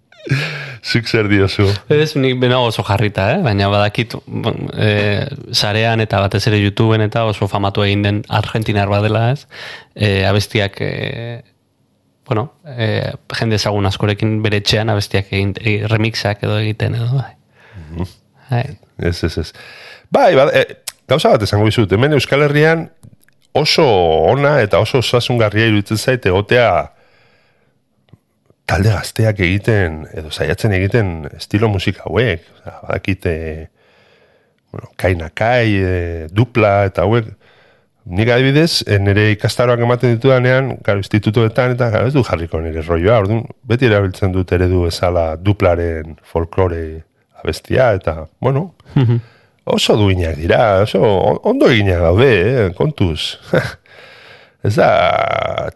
Zuk 0.85 1.09
zer 1.09 1.29
diozu. 1.29 1.67
Ez, 1.93 2.15
nik 2.17 2.39
bena 2.41 2.61
oso 2.65 2.85
jarrita, 2.87 3.27
eh? 3.35 3.39
baina 3.45 3.69
badakit 3.73 4.15
e, 4.79 4.91
sarean 5.53 6.01
eta 6.05 6.21
batez 6.25 6.45
ere 6.51 6.61
YouTubeen 6.63 7.05
eta 7.09 7.25
oso 7.29 7.49
famatu 7.51 7.85
egin 7.85 8.05
den 8.07 8.21
argentinar 8.41 8.91
badela, 8.93 9.29
ez? 9.35 9.47
E, 9.95 10.25
abestiak 10.29 10.81
e, 10.85 10.93
bueno, 12.29 12.53
e, 12.65 13.13
jende 13.41 13.59
ezagun 13.59 13.89
askorekin 13.91 14.39
bere 14.45 14.63
etxean 14.63 14.93
abestiak 14.93 15.33
egin, 15.33 15.55
e, 15.61 15.81
remixak 15.91 16.45
edo 16.47 16.59
egiten 16.63 16.99
edo, 16.99 17.11
bai. 17.17 17.35
Bai. 18.49 18.65
Ez, 18.99 19.17
ez, 19.25 19.35
ez. 19.41 19.51
Bai, 20.15 20.31
ba, 20.39 20.49
e, 20.53 20.65
gauza 21.09 21.35
bat 21.35 21.45
esango 21.45 21.69
dizut, 21.69 21.93
hemen 21.93 22.17
Euskal 22.17 22.45
Herrian 22.47 22.87
oso 23.57 23.87
ona 24.31 24.59
eta 24.63 24.81
oso 24.85 25.01
osasungarria 25.03 25.69
iruditzen 25.71 25.99
zait 25.99 26.27
egotea 26.29 26.71
talde 28.69 28.93
gazteak 28.93 29.41
egiten, 29.45 30.03
edo 30.17 30.31
saiatzen 30.31 30.75
egiten 30.77 31.13
estilo 31.37 31.71
musika 31.73 32.05
hauek. 32.09 32.45
Badakite, 32.67 33.35
bueno, 34.73 34.91
kaina 35.01 35.31
kai, 35.35 35.79
e, 35.81 36.27
dupla 36.35 36.83
eta 36.91 37.07
hauek. 37.07 37.31
Nik 38.19 38.31
adibidez, 38.33 38.85
e, 38.89 38.97
nire 39.05 39.27
ikastaroak 39.35 39.83
ematen 39.85 40.15
ditudanean, 40.15 40.71
garo, 40.85 41.03
institutuetan, 41.05 41.75
eta 41.77 41.91
garo, 41.93 42.09
ez 42.09 42.15
du 42.17 42.23
jarriko 42.25 42.61
nire 42.65 42.85
rolloa, 42.85 43.19
orduan, 43.25 43.43
beti 43.69 43.89
erabiltzen 43.89 44.33
dut 44.37 44.53
eredu 44.57 44.87
ezala 44.89 45.31
duplaren 45.37 46.17
folklore 46.25 46.85
abestia, 47.43 47.91
eta, 47.97 48.23
bueno, 48.41 48.71
oso 49.69 49.97
duinak 50.01 50.39
dira, 50.41 50.63
oso 50.85 51.03
ondo 51.49 51.69
eginak 51.73 52.01
daude, 52.05 52.33
eh, 52.33 52.71
kontuz. 52.77 53.37
Ez 54.67 54.73
da, 54.75 54.89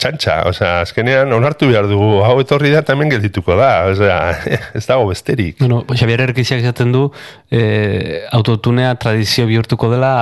txantxa, 0.02 0.40
osea, 0.50 0.70
azkenean 0.82 1.30
onartu 1.36 1.68
behar 1.70 1.86
dugu, 1.86 2.16
hau 2.26 2.34
etorri 2.42 2.72
da, 2.72 2.80
eta 2.82 2.96
hemen 2.96 3.12
geldituko 3.12 3.54
da, 3.54 3.68
osea, 3.92 4.16
ez 4.78 4.82
dago 4.88 5.06
besterik. 5.12 5.60
Bueno, 5.60 5.84
pues 5.86 6.00
Xavier 6.02 6.24
Erkiziak 6.24 6.64
esaten 6.64 6.90
du 6.94 7.04
e, 7.46 8.24
autotunea 8.34 8.96
tradizio 8.98 9.46
bihurtuko 9.46 9.92
dela 9.92 10.14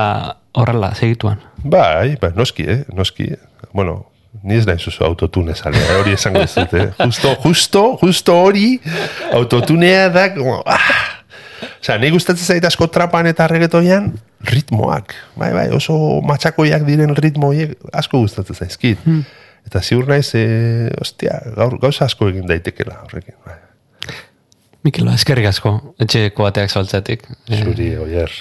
horrela, 0.52 0.92
segituan. 0.98 1.40
Bai, 1.64 2.18
bai, 2.20 2.34
noski, 2.36 2.68
eh, 2.68 2.82
noski. 2.92 3.30
Bueno, 3.72 4.10
ni 4.44 4.58
ez 4.60 4.66
nahi 4.68 4.78
zuzu 4.78 5.06
autotune 5.08 5.56
sale, 5.56 5.80
eh, 5.80 5.96
hori 5.96 6.12
esango 6.18 6.44
ez 6.44 6.52
dut, 6.52 6.74
eh. 6.76 6.90
Justo, 7.00 7.32
justo, 7.46 7.86
justo 8.02 8.36
hori, 8.42 8.74
autotunea 9.32 10.10
da, 10.12 10.28
como, 10.36 10.60
ah! 10.66 11.19
Osea, 11.80 11.98
nahi 12.00 12.12
gustatzen 12.14 12.54
zait 12.54 12.64
asko 12.64 12.88
trapan 12.92 13.28
eta 13.30 13.46
reggaetoian, 13.50 14.12
ritmoak. 14.50 15.14
Bai, 15.40 15.52
bai, 15.56 15.66
oso 15.76 15.94
matxakoiak 16.26 16.86
diren 16.88 17.14
ritmoiek 17.16 17.76
asko 17.92 18.22
gustatzen 18.24 18.56
zaizkit. 18.56 18.98
Hmm. 19.04 19.24
Eta 19.68 19.82
ziur 19.84 20.08
naiz, 20.08 20.30
e, 20.38 20.88
ostia, 21.00 21.36
gaur, 21.56 21.76
gauza 21.82 22.06
asko 22.08 22.30
egin 22.32 22.46
daitekela 22.48 23.02
horrekin. 23.04 23.36
Bai. 23.46 23.58
Mikel, 24.86 25.10
eskerrik 25.12 25.50
asko, 25.50 25.74
etxeko 26.00 26.46
bateak 26.46 26.72
zabaltzatik. 26.72 27.20
Zuri, 27.60 27.92
oier, 28.00 28.32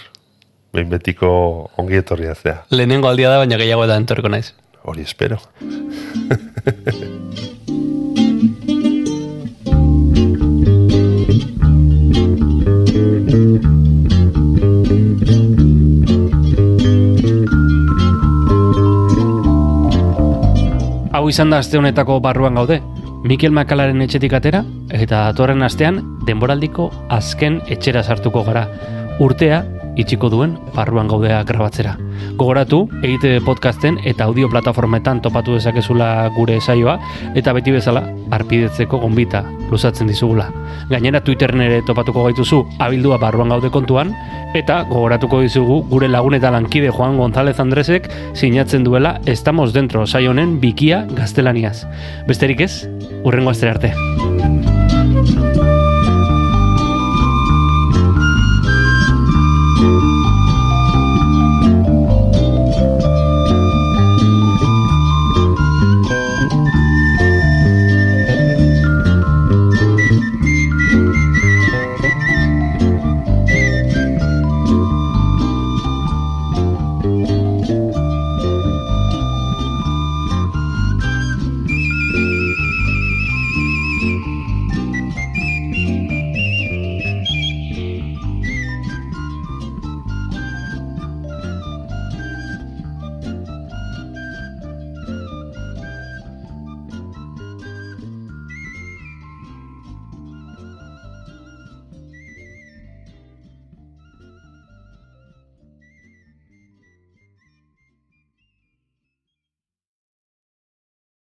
behin 0.74 0.90
betiko 0.94 1.30
ongi 1.82 2.00
etorria 2.00 2.36
zea. 2.36 2.62
Lehenengo 2.72 3.12
aldia 3.12 3.34
da, 3.34 3.38
baina 3.44 3.60
gehiago 3.60 3.84
eta 3.90 4.00
entorko 4.00 4.32
naiz. 4.32 4.54
Hori 4.88 5.04
espero. 5.04 5.42
izan 21.30 21.50
da 21.50 21.60
aste 21.62 21.78
honetako 21.78 22.20
barruan 22.20 22.56
gaude. 22.56 22.80
Mikel 23.24 23.52
Makalaren 23.52 24.02
etxetik 24.02 24.34
atera 24.34 24.64
eta 24.90 25.26
datorren 25.30 25.64
astean 25.66 26.00
denboraldiko 26.28 26.90
azken 27.10 27.60
etxera 27.68 28.04
sartuko 28.04 28.44
gara. 28.48 28.66
Urtea 29.20 29.64
itxiko 30.00 30.30
duen 30.32 30.56
barruan 30.76 31.10
gaudea 31.12 31.42
grabatzera. 31.44 31.96
Gogoratu, 32.40 32.86
egite 33.04 33.40
podcasten 33.46 34.00
eta 34.08 34.26
audio 34.30 34.50
plataformetan 34.52 35.22
topatu 35.22 35.58
dezakezula 35.58 36.30
gure 36.36 36.60
saioa 36.62 36.98
eta 37.36 37.54
beti 37.58 37.74
bezala 37.76 38.06
arpidetzeko 38.32 39.00
gonbita 39.02 39.44
luzatzen 39.70 40.08
dizugula. 40.10 40.50
Gainera 40.90 41.22
Twitteren 41.24 41.62
ere 41.62 41.82
topatuko 41.86 42.24
gaituzu 42.28 42.64
abildua 42.80 43.20
barruan 43.22 43.52
gaude 43.54 43.70
kontuan 43.74 44.14
eta 44.58 44.82
gogoratuko 44.90 45.42
dizugu 45.46 45.82
gure 45.90 46.10
lagun 46.10 46.40
eta 46.40 46.52
lankide 46.52 46.90
Juan 46.90 47.18
González 47.18 47.60
Andresek 47.60 48.10
sinatzen 48.34 48.84
duela 48.84 49.20
Estamos 49.26 49.74
Dentro 49.74 50.06
saio 50.08 50.32
honen 50.32 50.60
bikia 50.60 51.06
gaztelaniaz. 51.12 51.86
Besterik 52.28 52.66
ez, 52.66 52.88
urrengo 53.24 53.52
astera 53.54 53.78
arte. 53.78 53.94